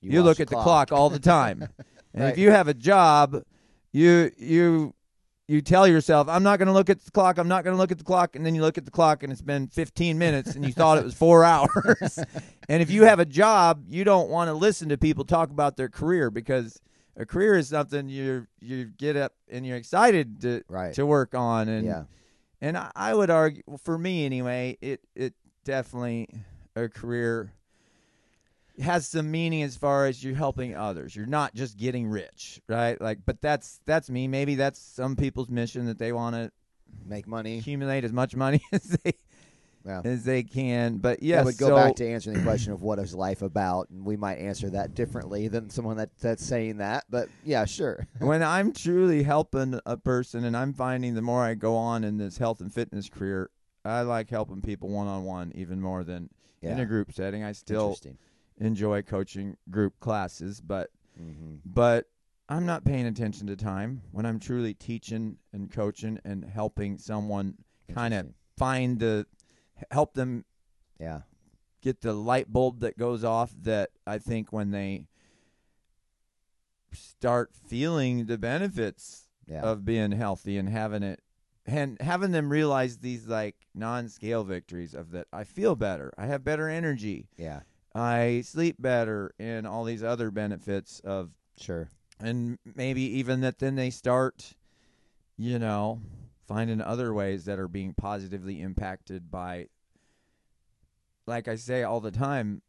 you, 0.00 0.20
watch 0.20 0.26
look 0.26 0.40
at 0.40 0.48
the 0.48 0.54
clock 0.56 0.92
all 0.92 1.10
the 1.10 1.18
time 1.18 1.62
and 2.14 2.22
Right. 2.24 2.32
if 2.32 2.38
you 2.38 2.50
have 2.52 2.68
a 2.68 2.74
job 2.74 3.42
you 3.92 4.30
you 4.38 4.94
you 5.48 5.60
tell 5.62 5.88
yourself 5.88 6.28
i'm 6.28 6.42
not 6.42 6.58
going 6.58 6.66
to 6.66 6.72
look 6.72 6.88
at 6.90 7.00
the 7.00 7.10
clock 7.10 7.38
i'm 7.38 7.48
not 7.48 7.64
going 7.64 7.74
to 7.74 7.78
look 7.78 7.90
at 7.90 7.98
the 7.98 8.04
clock 8.04 8.36
and 8.36 8.44
then 8.46 8.54
you 8.54 8.60
look 8.60 8.78
at 8.78 8.84
the 8.84 8.90
clock 8.90 9.22
and 9.22 9.32
it's 9.32 9.42
been 9.42 9.66
15 9.66 10.18
minutes 10.18 10.54
and 10.54 10.64
you 10.64 10.72
thought 10.72 10.98
it 10.98 11.04
was 11.04 11.14
four 11.14 11.42
hours 11.54 12.18
and 12.68 12.82
if 12.82 12.90
you 12.90 13.04
have 13.04 13.18
a 13.18 13.24
job 13.24 13.84
you 13.88 14.04
don't 14.04 14.28
want 14.28 14.48
to 14.48 14.54
listen 14.54 14.88
to 14.90 14.98
people 14.98 15.24
talk 15.24 15.50
about 15.50 15.76
their 15.76 15.88
career 15.88 16.30
because 16.30 16.80
a 17.16 17.26
career 17.26 17.56
is 17.56 17.68
something 17.68 18.08
you 18.08 18.46
you 18.60 18.84
get 18.84 19.16
up 19.16 19.32
and 19.50 19.66
you're 19.66 19.76
excited 19.78 20.40
to 20.42 20.62
Right. 20.68 20.94
to 20.94 21.04
work 21.06 21.34
on 21.34 21.68
and 21.68 21.84
yeah. 21.86 22.04
and 22.60 22.76
I, 22.76 22.90
I 22.94 23.14
would 23.14 23.30
argue 23.30 23.62
for 23.82 23.98
me 23.98 24.24
anyway 24.26 24.76
it 24.80 25.00
it 25.16 25.34
definitely 25.64 26.28
a 26.76 26.88
career 26.88 27.52
has 28.80 29.06
some 29.08 29.30
meaning 29.30 29.62
as 29.62 29.76
far 29.76 30.06
as 30.06 30.22
you're 30.22 30.34
helping 30.34 30.74
others 30.76 31.14
you're 31.16 31.26
not 31.26 31.54
just 31.54 31.76
getting 31.76 32.08
rich 32.08 32.60
right 32.68 33.00
like 33.00 33.18
but 33.26 33.40
that's 33.40 33.80
that's 33.86 34.08
me 34.10 34.28
maybe 34.28 34.54
that's 34.54 34.78
some 34.80 35.16
people's 35.16 35.48
mission 35.48 35.86
that 35.86 35.98
they 35.98 36.12
want 36.12 36.34
to 36.36 36.50
Make 37.06 37.26
money. 37.26 37.58
accumulate 37.58 38.04
as 38.04 38.12
much 38.12 38.34
money 38.36 38.60
as 38.72 38.82
they 38.82 39.12
Yeah. 39.84 40.02
as 40.04 40.24
they 40.24 40.42
can 40.42 40.98
but 40.98 41.22
Yeah, 41.22 41.36
yes 41.36 41.44
but 41.44 41.56
go 41.58 41.68
so, 41.68 41.74
back 41.76 41.94
to 41.96 42.06
answering 42.08 42.36
the 42.36 42.42
question 42.42 42.72
of 42.72 42.82
what 42.82 42.98
is 42.98 43.14
life 43.14 43.40
about, 43.42 43.88
and 43.90 44.04
we 44.04 44.16
might 44.16 44.36
answer 44.38 44.68
that 44.70 44.94
differently 44.94 45.48
than 45.48 45.70
someone 45.70 45.96
that 45.96 46.10
that's 46.20 46.44
saying 46.44 46.78
that. 46.78 47.04
But 47.08 47.28
yeah, 47.44 47.64
sure. 47.64 48.06
when 48.18 48.42
I'm 48.42 48.72
truly 48.72 49.22
helping 49.22 49.80
a 49.86 49.96
person 49.96 50.44
and 50.44 50.56
I'm 50.56 50.74
finding 50.74 51.14
the 51.14 51.22
more 51.22 51.42
I 51.44 51.54
go 51.54 51.76
on 51.76 52.04
in 52.04 52.18
this 52.18 52.36
health 52.38 52.60
and 52.60 52.72
fitness 52.72 53.08
career, 53.08 53.50
I 53.84 54.02
like 54.02 54.28
helping 54.28 54.60
people 54.60 54.88
one 54.90 55.06
on 55.06 55.24
one 55.24 55.52
even 55.54 55.80
more 55.80 56.04
than 56.04 56.28
in 56.60 56.78
a 56.80 56.84
group 56.86 57.12
setting. 57.12 57.42
I 57.42 57.52
still 57.52 57.82
Interesting. 57.84 58.18
Enjoy 58.58 59.02
coaching 59.02 59.56
group 59.70 59.98
classes, 60.00 60.60
but 60.60 60.90
hmm 61.16 61.56
but 61.64 62.06
I'm 62.48 62.64
not 62.64 62.84
paying 62.84 63.06
attention 63.06 63.46
to 63.48 63.56
time 63.56 64.02
when 64.10 64.24
I'm 64.24 64.38
truly 64.40 64.72
teaching 64.72 65.36
and 65.52 65.70
coaching 65.70 66.18
and 66.24 66.44
helping 66.44 66.96
someone 66.98 67.56
kind 67.92 68.14
of 68.14 68.28
find 68.56 68.98
the 68.98 69.26
help 69.90 70.14
them 70.14 70.44
Yeah. 70.98 71.22
get 71.82 72.00
the 72.00 72.14
light 72.14 72.50
bulb 72.52 72.80
that 72.80 72.96
goes 72.96 73.22
off 73.22 73.54
that 73.62 73.90
I 74.06 74.18
think 74.18 74.52
when 74.52 74.70
they 74.70 75.06
start 76.92 77.52
feeling 77.54 78.26
the 78.26 78.38
benefits 78.38 79.28
Yeah. 79.46 79.62
of 79.62 79.84
being 79.84 80.12
healthy 80.12 80.56
and 80.58 80.68
having 80.68 81.02
it 81.02 81.20
and 81.66 82.00
having 82.00 82.30
them 82.30 82.50
realize 82.50 82.98
these 82.98 83.26
like 83.26 83.66
non-scale 83.74 84.42
victories 84.44 84.94
of 84.94 85.10
that 85.10 85.26
I 85.32 85.44
feel 85.44 85.76
better, 85.76 86.12
I 86.16 86.26
have 86.26 86.42
better 86.44 86.68
energy, 86.68 87.28
yeah. 87.36 87.60
I 87.98 88.42
sleep 88.42 88.76
better 88.78 89.34
and 89.38 89.66
all 89.66 89.84
these 89.84 90.02
other 90.02 90.30
benefits 90.30 91.00
of 91.00 91.30
Sure. 91.56 91.88
and 92.20 92.58
maybe 92.64 93.02
even 93.02 93.40
that 93.40 93.58
then 93.58 93.74
they 93.74 93.90
start 93.90 94.54
you 95.36 95.58
know 95.58 96.00
finding 96.46 96.80
other 96.80 97.12
ways 97.12 97.44
that 97.46 97.58
are 97.58 97.68
being 97.68 97.94
positively 97.94 98.60
impacted 98.60 99.30
by 99.30 99.66
like 101.26 101.48
I 101.48 101.56
say 101.56 101.82
all 101.82 102.00
the 102.00 102.10
time 102.10 102.62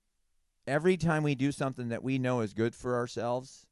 every 0.67 0.97
time 0.97 1.23
we 1.23 1.35
do 1.35 1.51
something 1.51 1.89
that 1.89 2.03
we 2.03 2.17
know 2.17 2.41
is 2.41 2.53
good 2.53 2.75
for 2.75 2.95
ourselves 2.95 3.65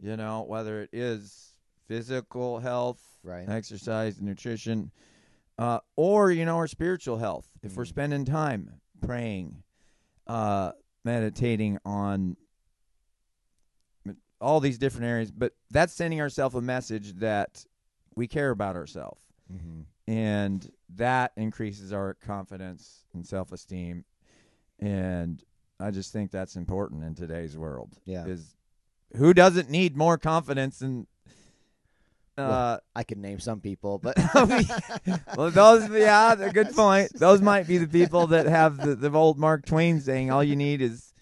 You 0.00 0.16
know, 0.16 0.42
whether 0.42 0.82
it 0.82 0.90
is 0.92 1.56
physical 1.88 2.60
health, 2.60 3.18
Right. 3.24 3.48
exercise, 3.48 4.20
nutrition, 4.22 4.92
uh, 5.58 5.80
or 5.96 6.30
you 6.30 6.44
know, 6.44 6.56
our 6.56 6.68
spiritual 6.68 7.16
health. 7.18 7.48
If 7.64 7.76
we're 7.76 7.82
Mhm. 7.82 7.88
spending 7.88 8.24
time 8.24 8.80
praying, 9.00 9.64
uh, 10.28 10.72
meditating 11.04 11.78
on 11.84 12.36
all 14.40 14.60
these 14.60 14.78
different 14.78 15.06
areas, 15.06 15.30
but 15.32 15.52
that's 15.70 15.92
sending 15.92 16.20
ourselves 16.20 16.54
a 16.54 16.60
message 16.60 17.14
that 17.14 17.64
we 18.14 18.26
care 18.26 18.50
about 18.50 18.76
ourselves, 18.76 19.22
Mm-hmm. 19.52 19.80
and 20.12 20.70
that 20.96 21.32
increases 21.38 21.90
our 21.92 22.14
confidence 22.14 23.04
and 23.14 23.26
self-esteem. 23.26 24.04
And 24.78 25.42
I 25.80 25.90
just 25.90 26.12
think 26.12 26.30
that's 26.30 26.54
important 26.56 27.02
in 27.02 27.14
today's 27.14 27.56
world. 27.56 27.96
Yeah. 28.04 28.26
Is 28.26 28.54
who 29.16 29.32
doesn't 29.32 29.70
need 29.70 29.96
more 29.96 30.18
confidence 30.18 30.82
and 32.38 32.50
uh, 32.52 32.78
I 32.94 33.02
could 33.04 33.18
name 33.18 33.40
some 33.40 33.60
people, 33.60 33.98
but 33.98 34.16
well, 35.36 35.50
those, 35.50 35.88
yeah, 35.90 36.32
a 36.32 36.52
good 36.52 36.70
point. 36.74 37.12
Those 37.14 37.40
might 37.42 37.66
be 37.66 37.78
the 37.78 37.88
people 37.88 38.28
that 38.28 38.46
have 38.46 38.78
the, 38.78 38.94
the 38.94 39.10
old 39.12 39.38
Mark 39.38 39.66
Twain 39.66 40.00
saying, 40.00 40.30
"All 40.30 40.44
you 40.44 40.56
need 40.56 40.80
is 40.80 41.12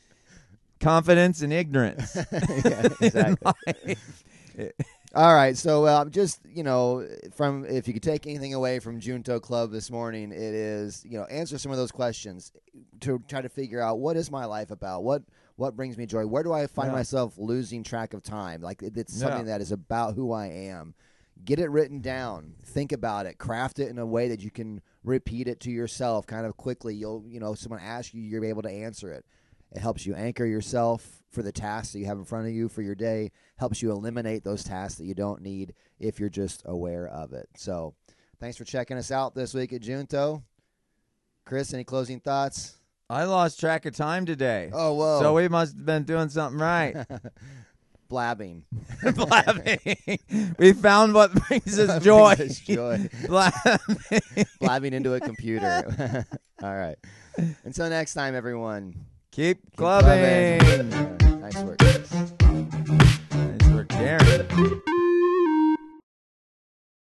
confidence 0.81 1.43
and 1.43 1.53
ignorance." 1.53 2.17
Yeah, 2.65 2.89
exactly. 3.01 3.97
All 5.15 5.35
right, 5.35 5.57
so 5.57 5.85
uh, 5.85 6.05
just 6.07 6.41
you 6.47 6.63
know, 6.63 7.07
from 7.35 7.65
if 7.65 7.87
you 7.89 7.95
could 7.95 8.03
take 8.03 8.27
anything 8.27 8.53
away 8.55 8.81
from 8.81 9.01
Junto 9.01 9.41
Club 9.41 9.71
this 9.71 9.91
morning, 9.91 10.31
it 10.33 10.37
is 10.39 11.05
you 11.09 11.19
know 11.19 11.25
answer 11.25 11.57
some 11.59 11.73
of 11.73 11.79
those 11.79 11.93
questions 11.93 12.53
to 13.01 13.23
try 13.29 13.41
to 13.41 13.49
figure 13.49 13.81
out 13.81 13.99
what 13.99 14.17
is 14.17 14.31
my 14.31 14.45
life 14.45 14.71
about, 14.71 15.05
what 15.05 15.23
what 15.57 15.75
brings 15.75 15.97
me 15.97 16.05
joy, 16.05 16.27
where 16.27 16.43
do 16.43 16.53
I 16.53 16.67
find 16.67 16.89
Yeah. 16.89 16.97
myself 16.97 17.35
losing 17.39 17.83
track 17.83 18.13
of 18.13 18.23
time? 18.23 18.61
Like 18.61 18.83
it- 18.83 18.97
it's 18.97 19.15
Yeah. 19.15 19.29
something 19.29 19.47
that 19.47 19.63
is 19.63 19.73
about 19.73 20.15
who 20.15 20.33
I 20.33 20.47
am. 20.49 20.95
Get 21.45 21.61
it 21.61 21.71
written 21.71 22.01
down, 22.01 22.55
think 22.65 22.91
about 22.93 23.27
it, 23.27 23.39
craft 23.39 23.79
it 23.79 23.89
in 23.89 23.99
a 23.99 24.07
way 24.07 24.29
that 24.29 24.41
you 24.43 24.51
can 24.51 24.81
repeat 25.05 25.47
it 25.47 25.61
to 25.61 25.71
yourself 25.71 26.27
kind 26.27 26.45
of 26.47 26.57
quickly. 26.57 26.95
You'll 26.95 27.25
you 27.29 27.39
know 27.39 27.55
someone 27.55 27.81
asks 27.81 28.15
you, 28.15 28.23
you're 28.23 28.45
able 28.45 28.63
to 28.63 28.71
answer 28.71 29.13
it. 29.13 29.25
It 29.73 29.79
helps 29.81 30.07
you 30.07 30.15
anchor 30.15 30.47
yourself 30.47 31.23
for 31.31 31.43
the 31.43 31.53
tasks 31.53 31.93
that 31.93 31.99
you 31.99 32.07
have 32.07 32.19
in 32.19 32.25
front 32.25 32.47
of 32.47 32.53
you 32.53 32.69
for 32.69 32.83
your 32.83 32.95
day. 32.95 33.31
Helps 33.57 33.83
you 33.83 33.91
eliminate 33.93 34.43
those 34.45 34.65
tasks 34.65 34.99
that 34.99 35.05
you 35.07 35.15
don't 35.15 35.43
need 35.43 35.75
if 36.01 36.19
you're 36.19 36.29
just 36.31 36.63
aware 36.65 37.07
of 37.09 37.33
it. 37.33 37.49
So, 37.57 37.95
thanks 38.41 38.57
for 38.57 38.65
checking 38.65 38.97
us 38.97 39.11
out 39.11 39.35
this 39.35 39.55
week 39.55 39.73
at 39.73 39.83
Junto. 39.83 40.43
Chris, 41.45 41.73
any 41.75 41.85
closing 41.85 42.19
thoughts? 42.21 42.77
I 43.09 43.25
lost 43.25 43.61
track 43.61 43.87
of 43.87 43.95
time 43.95 44.27
today, 44.27 44.71
Oh, 44.73 44.95
whoa. 44.95 45.21
so 45.21 45.33
we 45.35 45.47
must 45.49 45.77
have 45.77 45.87
been 45.87 46.03
doing 46.05 46.29
something 46.29 46.61
right. 46.61 46.97
Blabbing. 48.09 48.63
Blabbing. 49.15 49.79
we 50.59 50.73
found 50.73 51.15
what 51.15 51.33
brings 51.33 51.79
us 51.79 52.03
joy. 52.05 52.37
Brings 52.37 52.53
us 52.53 52.59
joy. 52.61 53.09
Blabbing. 53.27 53.79
Blabbing 54.61 54.93
into 54.93 55.15
a 55.15 55.21
computer. 55.21 56.25
All 56.63 56.75
right. 56.77 56.97
Until 57.65 57.89
next 57.91 58.15
time, 58.15 58.35
everyone. 58.35 58.95
Keep 59.33 59.63
Keep 59.63 59.77
clubbing. 59.77 60.61
clubbing. 60.61 61.41
Nice 61.41 61.57
work. 61.63 61.81
Nice 63.33 63.69
work, 63.71 63.89
Darin. 63.89 64.83